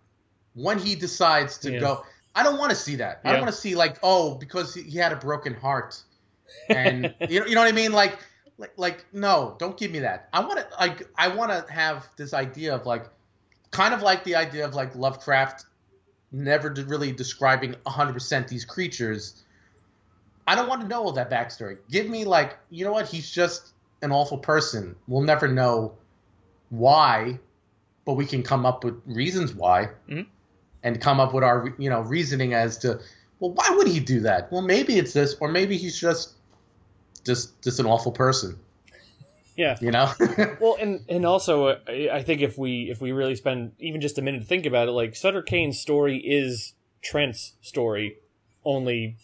[0.54, 1.80] when he decides to Yeah.
[1.80, 2.06] go.
[2.36, 3.22] I don't want to see that.
[3.24, 6.02] I don't want to see like, oh, because he had a broken heart,
[6.69, 7.91] and you know, you know what I mean?
[7.91, 8.18] Like,
[8.57, 10.30] like, like, no, don't give me that.
[10.34, 13.06] I want to like, I want to have this idea of like,
[13.72, 15.65] kind of like the idea of like Lovecraft,
[16.32, 19.44] never really describing 100% these creatures.
[20.48, 21.78] I don't want to know all that backstory.
[21.91, 23.07] Give me like, you know what?
[23.07, 24.95] He's just an awful person.
[25.07, 25.94] We'll never know
[26.69, 27.40] why,
[28.06, 30.26] but we can come up with reasons why, Mhm.
[30.84, 32.99] and come up with our you know reasoning as to
[33.40, 34.52] well why would he do that?
[34.52, 36.34] Well maybe it's this, or maybe he's just
[37.28, 38.58] just just an awful person.
[39.56, 39.78] Yeah.
[39.82, 40.12] You know.
[40.60, 41.80] Well, and and also, uh,
[42.12, 44.88] I think if we if we really spend even just a minute to think about
[44.88, 46.74] it, like Sutter Cane's story is
[47.04, 48.18] Trent's story,
[48.66, 49.18] only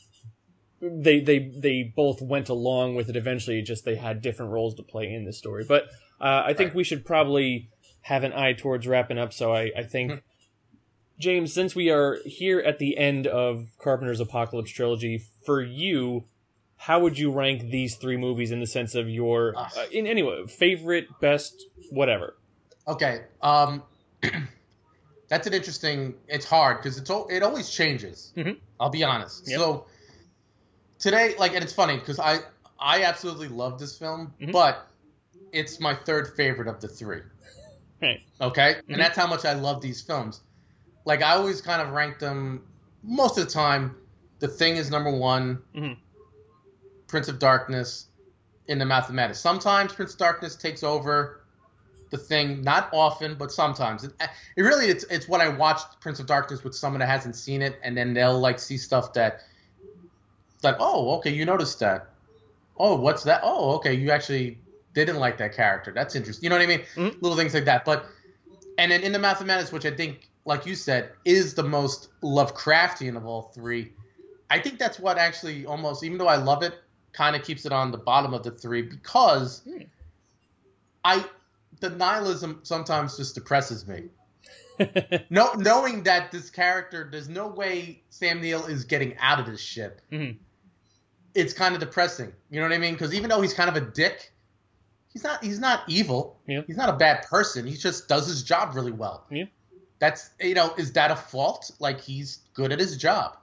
[0.81, 3.61] they they they both went along with it eventually.
[3.61, 5.65] Just they had different roles to play in the story.
[5.67, 5.83] But
[6.21, 6.75] uh, I think Right.
[6.77, 7.69] we should probably
[8.01, 9.33] have an eye towards wrapping up.
[9.33, 10.23] So I I think.
[11.19, 16.25] James, since we are here at the end of Carpenter's Apocalypse trilogy, for you,
[16.85, 20.45] how would you rank these three movies in the sense of your uh, in anyway
[20.47, 22.35] favorite, best, whatever?
[22.87, 23.81] Okay, um,
[25.29, 26.15] that's an interesting.
[26.27, 28.33] It's hard because it's it always changes.
[28.35, 28.57] Mhm.
[28.81, 29.47] I'll be honest.
[29.47, 29.59] Yep.
[29.59, 29.85] So
[30.99, 32.39] today, like, and it's funny because I
[32.79, 34.51] I absolutely love this film, Mhm.
[34.51, 34.85] but
[35.53, 37.21] it's my third favorite of the three.
[38.01, 38.19] Right.
[38.41, 38.93] Okay, Mhm.
[38.93, 40.41] and that's how much I love these films.
[41.05, 42.67] Like I always kind of rank them
[43.03, 43.95] most of the time.
[44.39, 45.61] The Thing is number one.
[47.13, 48.07] Prince of Darkness,
[48.65, 49.39] In the Mouth of Madness.
[49.39, 51.41] Sometimes Prince of Darkness takes over
[52.09, 54.03] the thing, not often, but sometimes.
[54.03, 54.13] It,
[54.57, 57.61] it really it's it's when I watched Prince of Darkness with someone that hasn't seen
[57.61, 59.41] it, and then they'll like see stuff that
[60.63, 62.09] like, oh, okay, you noticed that.
[62.77, 63.41] Oh, what's that?
[63.43, 64.57] Oh, okay, you actually
[64.95, 65.91] didn't like that character.
[65.91, 66.45] That's interesting.
[66.45, 66.81] You know what I mean?
[66.95, 67.21] Mhm.
[67.21, 67.85] Little things like that.
[67.85, 68.07] But
[68.79, 71.63] and then In the Mouth of Madness, which I think, like you said, is the
[71.63, 73.91] most Lovecraftian of all three.
[74.49, 76.73] I think that's what actually almost, even though I love it,
[77.13, 79.83] kind of keeps it on the bottom of the three because Hmm.
[81.05, 81.25] I
[81.79, 84.05] the nihilism sometimes just depresses me.
[85.29, 89.61] No, knowing that this character, there's no way Sam Neill is getting out of this
[89.61, 89.99] shit.
[90.11, 90.37] Mhm.
[91.35, 92.33] It's kind of depressing.
[92.49, 92.93] You know what I mean?
[92.93, 94.31] Because even though he's kind of a dick,
[95.11, 95.43] he's not.
[95.43, 96.39] He's not evil.
[96.47, 96.61] Yeah.
[96.65, 97.67] He's not a bad person.
[97.67, 99.25] He just does his job really well.
[99.29, 99.45] Yeah.
[99.99, 101.69] That's you know, is that a fault?
[101.79, 103.37] Like he's good at his job.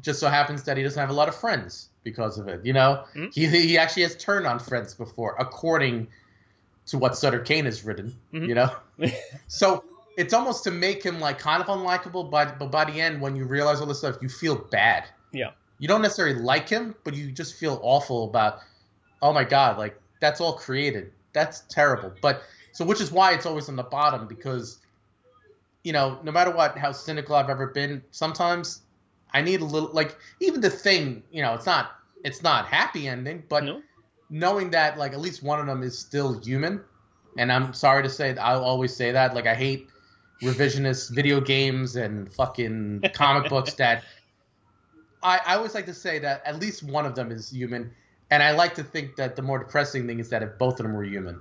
[0.00, 2.64] Just so happens that he doesn't have a lot of friends because of it.
[2.64, 3.34] You know, Mhm.
[3.34, 6.06] he he actually has turned on friends before, according
[6.86, 8.16] to what Sutter Cane has written.
[8.32, 8.48] Mhm.
[8.48, 8.70] You know,
[9.48, 9.84] so
[10.16, 13.34] it's almost to make him like kind of unlikable, but but by the end, when
[13.36, 15.04] you realize all this stuff, you feel bad.
[15.32, 15.50] Yeah.
[15.78, 18.60] You don't necessarily like him, but you just feel awful about.
[19.20, 21.12] Oh my god, like that's all created.
[21.32, 22.12] That's terrible.
[22.22, 22.42] But
[22.72, 24.78] so which is why it's always on the bottom because,
[25.82, 28.82] you know, no matter what, how cynical I've ever been, sometimes
[29.34, 31.22] I need a little like even the thing.
[31.32, 33.82] You know, it's not it's not happy ending, but no?
[34.30, 36.80] knowing that like at least one of them is still human
[37.38, 39.88] and i'm sorry to say i'll always say that like i hate
[40.42, 44.02] revisionist video games and fucking comic books that
[45.22, 47.92] I, I always like to say that at least one of them is human
[48.30, 50.84] and i like to think that the more depressing thing is that if both of
[50.84, 51.40] them were human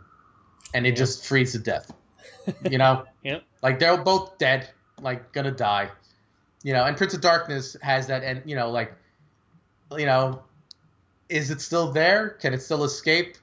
[0.74, 0.96] and it Yeah.
[0.96, 1.92] just frees to death
[2.70, 3.40] you know Yeah.
[3.64, 4.70] like they're both dead
[5.02, 5.90] like gonna die
[6.64, 8.94] you know and prince of darkness has that and you know like
[9.98, 10.44] you know
[11.30, 12.30] is it still there?
[12.30, 13.38] Can it still escape?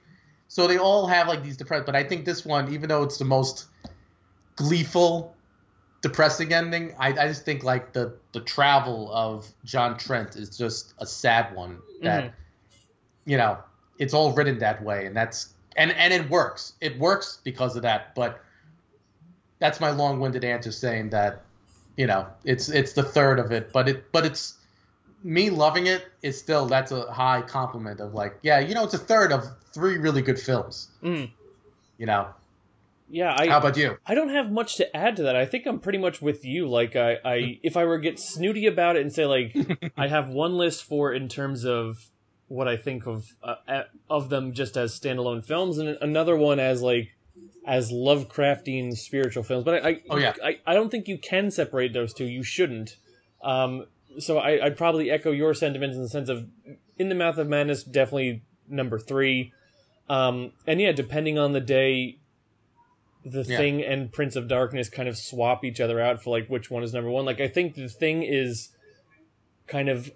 [0.47, 3.17] So they all have like these depressed, but I think this one, even though it's
[3.17, 3.65] the most
[4.55, 5.35] gleeful,
[6.01, 10.93] depressing ending, I, I just think like the the travel of John Trent is just
[10.99, 11.79] a sad one.
[12.01, 12.33] That Mhm.
[13.25, 13.57] you know,
[13.97, 16.73] it's all written that way, and that's and and it works.
[16.81, 18.13] It works because of that.
[18.15, 18.39] But
[19.59, 21.41] that's my long-winded answer saying that
[21.97, 24.55] you know it's it's the third of it, but it but it's
[25.23, 28.93] me loving it is still that's a high compliment of like yeah you know it's
[28.93, 31.31] a third of three really good films Mhm.
[31.97, 32.27] you know
[33.09, 35.35] Yeah, I how about you I don't have much to add to that.
[35.35, 36.67] I think I'm pretty much with you.
[36.67, 39.55] Like I, I if I were to get snooty about it and say like
[39.97, 42.09] I have one list for in terms of
[42.47, 46.81] what I think of uh, of them just as standalone films, and another one as
[46.81, 47.09] like
[47.65, 49.63] as Lovecraftian spiritual films.
[49.63, 50.33] But I, I Oh, yeah.
[50.43, 52.25] I, I don't think you can separate those two.
[52.25, 52.97] You shouldn't.
[53.43, 53.85] Um,
[54.19, 56.47] so I, I'd probably echo your sentiments in the sense of
[56.97, 59.51] in the Mouth of Madness, definitely number three.
[60.09, 62.17] Um, and yeah, depending on the day,
[63.25, 63.57] the Yeah.
[63.57, 66.83] thing and Prince of Darkness kind of swap each other out for like which one
[66.83, 67.25] is number one.
[67.25, 68.69] Like I think the thing is
[69.67, 70.11] kind of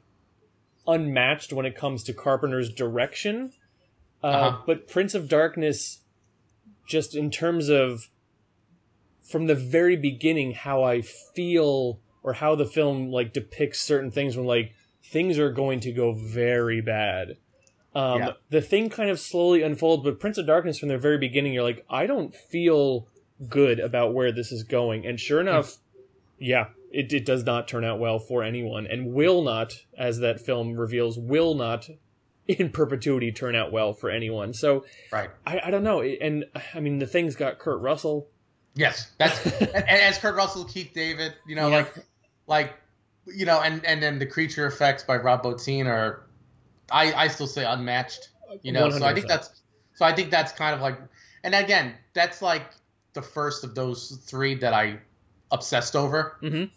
[0.87, 3.53] unmatched when it comes to Carpenter's direction.
[4.23, 4.61] Uh, Uh-huh.
[4.65, 6.01] But Prince of Darkness,
[6.87, 8.09] just in terms of
[9.21, 14.35] from the very beginning, how I feel or how the film like depicts certain things
[14.35, 14.73] when like
[15.03, 17.37] things are going to go very bad.
[17.95, 18.31] Um, Yeah.
[18.49, 21.63] The thing kind of slowly unfolds, but Prince of Darkness from the very beginning, you're
[21.63, 23.07] like, I don't feel
[23.47, 25.05] good about where this is going.
[25.05, 25.77] And sure enough,
[26.37, 30.39] yeah, it, it does not turn out well for anyone and will not, as that
[30.39, 31.89] film reveals, will not
[32.47, 34.53] in perpetuity turn out well for anyone.
[34.53, 36.01] So right I, I don't know.
[36.01, 38.27] And I mean, the thing's got Kurt Russell.
[38.77, 41.77] Yes that's and, as kurt russell keith david you know Yeah.
[41.77, 41.93] like
[42.47, 42.73] like
[43.25, 46.23] you know and and then the creature effects by rob bottin are
[46.91, 48.29] i i still say unmatched
[48.61, 49.49] you know so i think that's
[49.95, 50.97] so i think that's kind of like
[51.43, 52.69] and again that's like
[53.13, 54.99] the first of those three that i
[55.51, 56.69] obsessed over Mhm.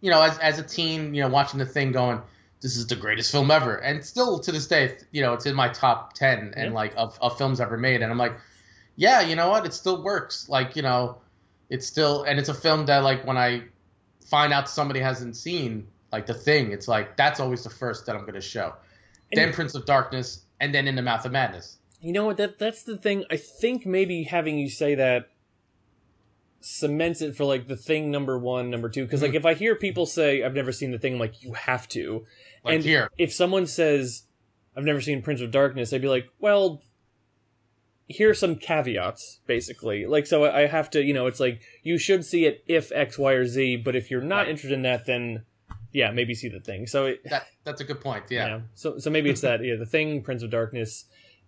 [0.00, 2.22] you know as, as a teen you know watching the thing going
[2.60, 5.54] this is the greatest film ever and still to this day you know it's in
[5.54, 6.70] my top 10 and Yeah.
[6.72, 8.36] like of, of films ever made and i'm like
[8.96, 11.18] yeah you know what it still works like you know
[11.70, 13.62] it's still and it's a film that like when i
[14.28, 18.16] find out somebody hasn't seen like the thing, it's like that's always the first that
[18.16, 18.74] I'm going to show.
[19.30, 21.78] And- then Prince of Darkness, and then In the Mouth of Madness.
[22.00, 22.36] You know what?
[22.36, 23.24] That that's the thing.
[23.30, 25.30] I think maybe having you say that
[26.60, 29.04] cements it for like the thing number one, number two.
[29.04, 29.38] Because like mm-hmm.
[29.38, 32.24] if I hear people say I've never seen the thing, I'm like you have to.
[32.64, 34.22] Like and here, if someone says
[34.76, 36.82] I've never seen Prince of Darkness, I'd be like, well,
[38.08, 40.06] here's some caveats, basically.
[40.06, 43.18] Like so, I have to, you know, it's like you should see it if X,
[43.18, 43.76] Y, or Z.
[43.78, 44.48] But if you're not Right.
[44.48, 45.44] interested in that, then
[45.92, 46.86] yeah, maybe see the thing.
[46.86, 48.24] So it, that that's a good point.
[48.30, 48.60] Yeah.
[48.74, 51.04] So so maybe it's that yeah, the thing, Prince of Darkness,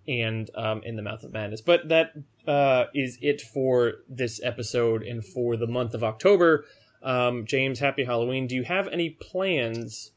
[0.09, 1.61] and um, in the Mouth of Madness.
[1.61, 2.13] But that
[2.47, 6.65] uh, is it for this episode and for the month of October.
[7.03, 8.47] Um, James, happy Halloween.
[8.47, 10.13] Do you have any plans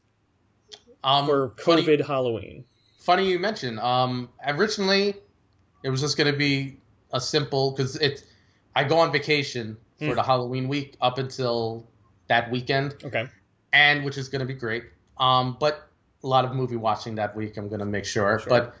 [1.02, 2.64] Um, for funny- COVID Halloween?
[2.98, 3.78] funny you mentioned.
[3.80, 5.14] Um, originally,
[5.84, 6.78] it was just going to be
[7.12, 8.24] a simple because it.
[8.74, 10.14] I go on vacation for Hmm.
[10.14, 11.86] the Halloween week up until
[12.26, 13.28] that weekend, Okay.
[13.72, 14.82] and which is going to be great.
[15.18, 15.88] Um, but
[16.24, 17.56] a lot of movie watching that week.
[17.56, 18.40] I'm going to make sure.
[18.40, 18.48] Sure.
[18.48, 18.74] But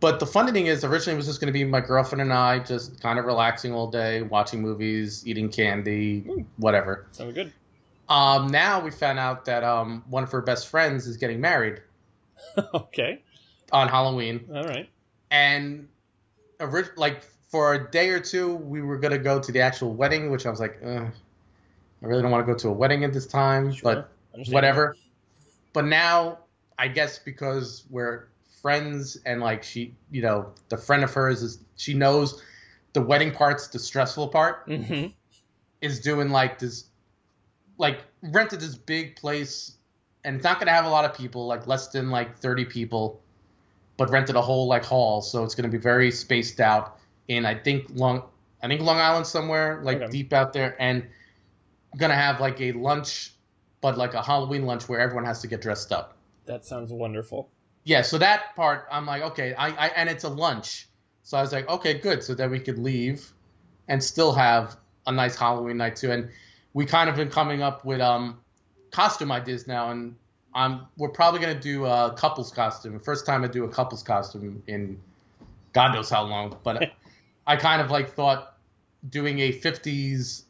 [0.00, 2.32] but the funny thing is, originally it was just going to be my girlfriend and
[2.32, 6.42] I just kind of relaxing all day, watching movies, eating candy, Hmm.
[6.56, 7.06] whatever.
[7.12, 7.52] Sounds good.
[8.08, 11.82] Um, now we found out that um, one of her best friends is getting married
[12.74, 13.20] okay.
[13.72, 14.48] on Halloween.
[14.54, 14.88] All right.
[15.30, 15.88] and
[16.96, 20.46] like for a day or two we were gonna go to the actual wedding which
[20.46, 21.10] i was like i
[22.02, 24.06] really don't want to go to a wedding at this time Sure.
[24.34, 24.96] but whatever
[25.72, 26.38] but now
[26.78, 28.28] i guess because we're
[28.60, 32.42] friends and like she you know the friend of hers is she knows
[32.92, 35.12] the wedding part's the stressful part Mhm.
[35.80, 36.84] is doing like this
[37.78, 39.76] like rented this big place
[40.24, 43.20] and it's not gonna have a lot of people like less than like 30 people
[43.98, 46.98] but rented a whole like hall so it's gonna be very spaced out
[47.28, 48.22] in i think long
[48.62, 50.10] i think long island somewhere like Okay.
[50.10, 51.06] deep out there and
[51.98, 53.32] gonna have like a lunch
[53.82, 56.16] but like a halloween lunch where everyone has to get dressed up
[56.46, 57.50] That sounds wonderful.
[57.84, 60.88] yeah so that part i'm like okay I, I and it's a lunch
[61.22, 63.32] so i was like okay good so that we could leave
[63.88, 64.76] and still have
[65.06, 66.30] a nice halloween night too and
[66.74, 68.38] we kind of been coming up with um
[68.90, 70.14] costume ideas now and
[70.58, 74.02] i'm we're probably going to do a couples costume first time i do a couples
[74.02, 75.00] costume in
[75.72, 76.92] god knows how long but
[77.46, 78.56] i kind of like thought
[79.08, 80.44] doing a 50s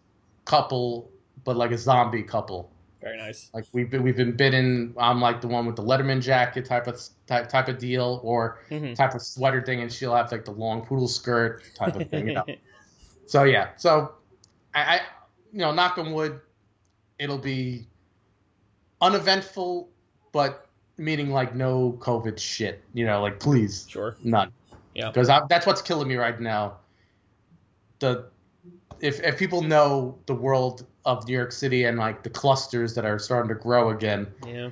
[0.47, 1.11] couple
[1.45, 2.71] but like a zombie couple
[3.03, 3.51] Very nice.
[3.55, 4.95] like we've been we've been bidden.
[4.99, 8.59] I'm like the one with the Letterman jacket type of type type of deal, or
[8.71, 8.95] Mhm.
[8.97, 12.27] type of sweater thing, and she'll have like the long poodle skirt type of thing.
[12.29, 12.45] You know.
[13.27, 14.15] So yeah, so
[14.75, 15.01] I, I
[15.53, 16.41] you know, knock on wood,
[17.19, 17.87] it'll be
[19.01, 19.91] uneventful,
[20.33, 22.83] but meaning like no COVID shit.
[22.93, 24.17] You know, like please sure.
[24.23, 24.53] none.
[24.95, 25.11] Yeah.
[25.11, 26.79] Because that's what's killing me right now.
[28.01, 28.27] The
[29.01, 33.05] if if people know the world of New York City and like the clusters that
[33.05, 34.71] are starting to grow again, Yeah.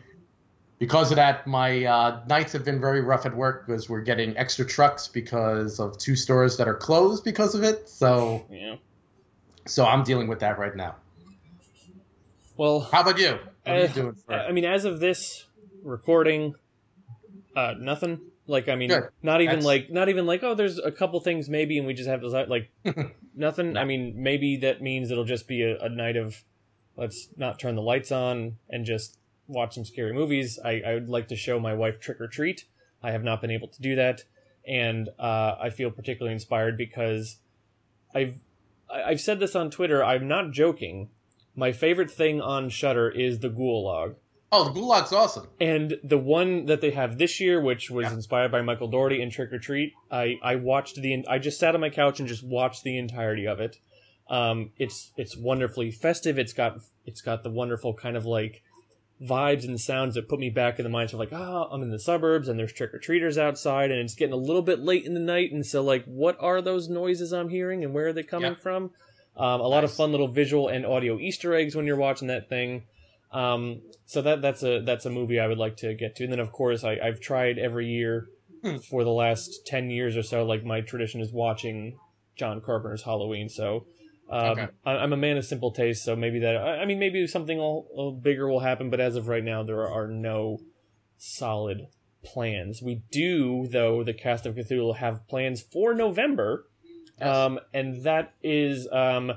[0.79, 4.37] because of that, my uh, nights have been very rough at work because we're getting
[4.37, 7.89] extra trucks because of two stores that are closed because of it.
[7.89, 8.77] So Yeah.
[9.67, 10.97] so I'm dealing with that right now.
[12.57, 13.39] Well, How about you?
[13.65, 14.35] What are you doing for?
[14.35, 15.46] I mean, as of this
[15.87, 16.55] recording,
[17.55, 18.21] uh, nothing.
[18.49, 19.09] Like, I mean, Good.
[19.23, 21.95] not even That's- like, not even like, oh, there's a couple things maybe, and we
[21.95, 22.71] just have to like
[23.35, 23.77] nothing.
[23.77, 26.45] I mean, maybe that means it'll just be a, a night of
[26.97, 29.19] let's not turn the lights on and just
[29.49, 30.59] watch some scary movies.
[30.65, 32.67] I, I would like to show my wife Trick or Treat.
[33.03, 34.25] I have not been able to do that,
[34.67, 37.39] and uh, I feel particularly inspired because
[38.15, 38.37] I've
[38.89, 40.05] I've said this on Twitter.
[40.05, 41.09] I'm not joking.
[41.57, 44.17] My favorite thing on Shudder is the Ghoul Log.
[44.53, 45.49] Oh, the Ghoul Log's awesome.
[45.61, 48.15] And the one that they have this year, which was Yeah.
[48.15, 51.75] inspired by Michael Dougherty in Trick or Treat, I I watched the I just sat
[51.75, 53.79] on my couch and just watched the entirety of it.
[54.29, 56.39] Um, it's it's wonderfully festive.
[56.39, 58.63] It's got it's got the wonderful kind of like
[59.23, 61.91] vibes and sounds that put me back in the mindset of like, ah, I'm in
[61.91, 65.07] the suburbs and there's trick or treaters outside and it's getting a little bit late
[65.07, 68.13] in the night and so like, what are those noises I'm hearing and where are
[68.13, 68.59] they coming Yeah.
[68.59, 68.91] from?
[69.37, 72.49] Um, a lot of fun little visual and audio Easter eggs when you're watching that
[72.51, 72.83] thing.
[73.33, 76.25] Um, so that that's a that's a movie I would like to get to.
[76.25, 78.29] And then of course I, I've tried every year
[78.63, 78.77] Hmm.
[78.79, 80.45] for the last ten years or so.
[80.45, 81.99] Like my tradition is watching
[82.37, 83.49] John Carpenter's Halloween.
[83.51, 83.87] So
[84.31, 84.67] um, Okay.
[84.85, 86.05] I, I'm a man of simple taste.
[86.05, 88.89] So maybe that I, I mean maybe something a little bigger will happen.
[88.91, 90.61] But as of right now, there are no
[91.19, 91.89] solid
[92.25, 92.83] plans.
[92.83, 94.03] We do though.
[94.03, 96.67] The cast of Cthulhu have plans for November.
[97.21, 97.29] Yes.
[97.37, 99.33] Um, and that is um,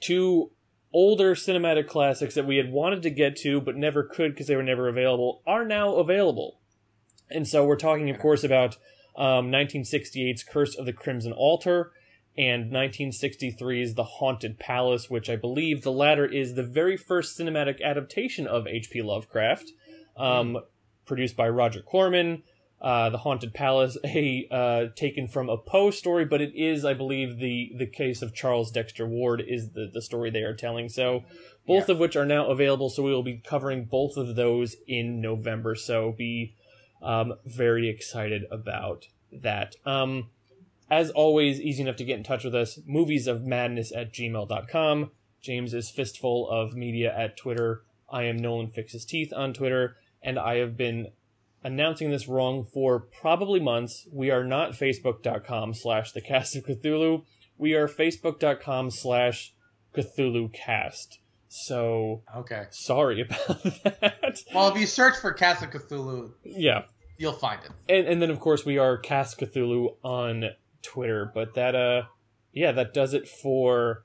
[0.00, 0.50] two
[0.94, 4.56] older cinematic classics that we had wanted to get to but never could because they
[4.56, 6.60] were never available are now available.
[7.30, 8.76] And so we're talking, of course, about
[9.16, 11.92] um, 1968's Curse of the Crimson Altar
[12.36, 17.80] and 1963's The Haunted Palace, which I believe the latter is the very first cinematic
[17.82, 19.02] adaptation of H.P.
[19.02, 19.70] Lovecraft,
[20.16, 20.58] um,
[21.06, 22.42] produced by Roger Corman.
[22.80, 26.92] Uh, the Haunted Palace, a uh, taken from a Poe story, but it is, I
[26.92, 30.88] believe, the the case of Charles Dexter Ward is the the story they are telling.
[30.90, 31.24] So,
[31.66, 31.94] both Yeah.
[31.94, 32.90] of which are now available.
[32.90, 35.74] So we will be covering both of those in November.
[35.74, 36.54] So be
[37.00, 39.76] um, very excited about that.
[39.86, 40.28] Um,
[40.90, 42.78] as always, easy enough to get in touch with us.
[42.86, 45.10] Movies of Madness at gmail.com.
[45.40, 47.82] James is Fistful of Media at Twitter.
[48.10, 49.96] I am Nolan Fixes Teeth on Twitter.
[50.22, 51.08] And I have been
[51.64, 54.06] announcing this wrong for probably months.
[54.12, 57.24] We are not facebook.com slash the cast of Cthulhu.
[57.58, 59.54] We are facebook.com slash
[59.96, 61.18] Cthulhu cast.
[61.48, 62.64] So Okay.
[62.70, 64.38] sorry about that.
[64.54, 66.82] Well, if you search for Cast of Cthulhu, Yeah.
[67.16, 67.70] you'll find it.
[67.88, 70.50] And and then of course we are Cast Cthulhu on
[70.82, 71.30] Twitter.
[71.32, 72.02] But that uh
[72.52, 74.04] yeah, that does it for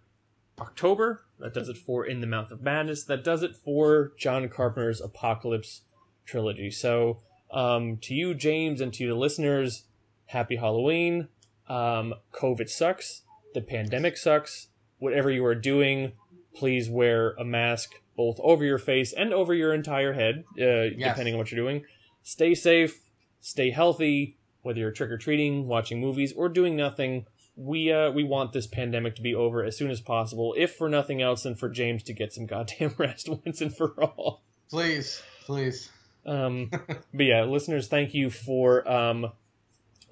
[0.60, 1.24] October.
[1.40, 3.04] That does it for In the Mouth of Madness.
[3.06, 5.82] That does it for John Carpenter's Apocalypse
[6.26, 6.70] trilogy.
[6.70, 9.84] So um to you, James, and to the listeners,
[10.28, 11.28] happy Halloween.
[11.68, 13.24] Um COVID sucks.
[13.54, 14.68] The pandemic sucks.
[15.00, 16.12] Whatever you are doing,
[16.54, 21.34] please wear a mask both over your face and over your entire head, uh, depending
[21.34, 21.86] on what you're doing.
[22.22, 23.00] Stay safe,
[23.40, 27.26] stay healthy, whether you're trick or treating, watching movies, or doing nothing.
[27.56, 30.90] We uh, we want this pandemic to be over as soon as possible, if for
[30.90, 34.44] nothing else than for James to get some goddamn rest once and for all.
[34.70, 35.90] Please, please.
[36.26, 36.70] Um,
[37.14, 39.32] but yeah, listeners, thank you for um,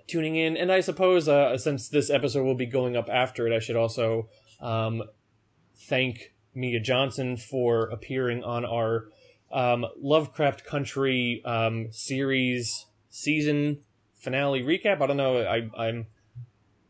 [0.08, 0.58] tuning in.
[0.58, 3.76] And I suppose uh, since this episode will be going up after it, I should
[3.76, 4.30] also
[4.60, 5.04] um,
[5.76, 9.06] thank Mia Johnson for appearing on our
[9.52, 13.80] um, Lovecraft Country um, series season
[14.16, 15.02] finale recap.
[15.02, 15.42] I don't know.
[15.42, 16.08] I, I'm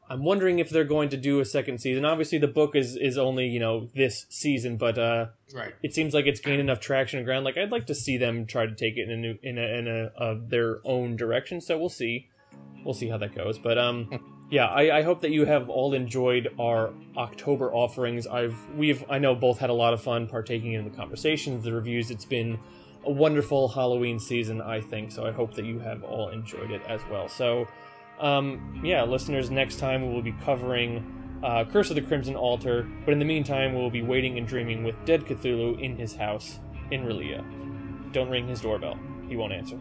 [0.10, 2.06] I'm wondering if they're going to do a second season.
[2.06, 5.74] Obviously, the book is is only you know this season, but uh, Right.
[5.84, 7.46] it seems like it's gained enough traction and ground.
[7.46, 9.62] Like I'd like to see them try to take it in a new in a
[9.62, 11.60] in a uh, their own direction.
[11.62, 12.28] So we'll see,
[12.86, 13.58] we'll see how that goes.
[13.60, 18.28] But um, yeah, I, I hope that you have all enjoyed our October offerings.
[18.28, 21.74] I've we've I know both had a lot of fun partaking in the conversations, the
[21.74, 22.12] reviews.
[22.12, 22.60] It's been
[23.06, 25.12] a wonderful Halloween season, I think.
[25.12, 27.28] So I hope that you have all enjoyed it as well.
[27.30, 27.68] So
[28.20, 32.88] um, yeah, listeners, next time we will be covering uh, Curse of the Crimson Altar,
[33.06, 36.16] but in the meantime, we will be waiting and dreaming with dead Cthulhu in his
[36.16, 36.60] house
[36.92, 37.44] in R'lyeh.
[38.12, 39.78] Don't ring his doorbell, he won't answer.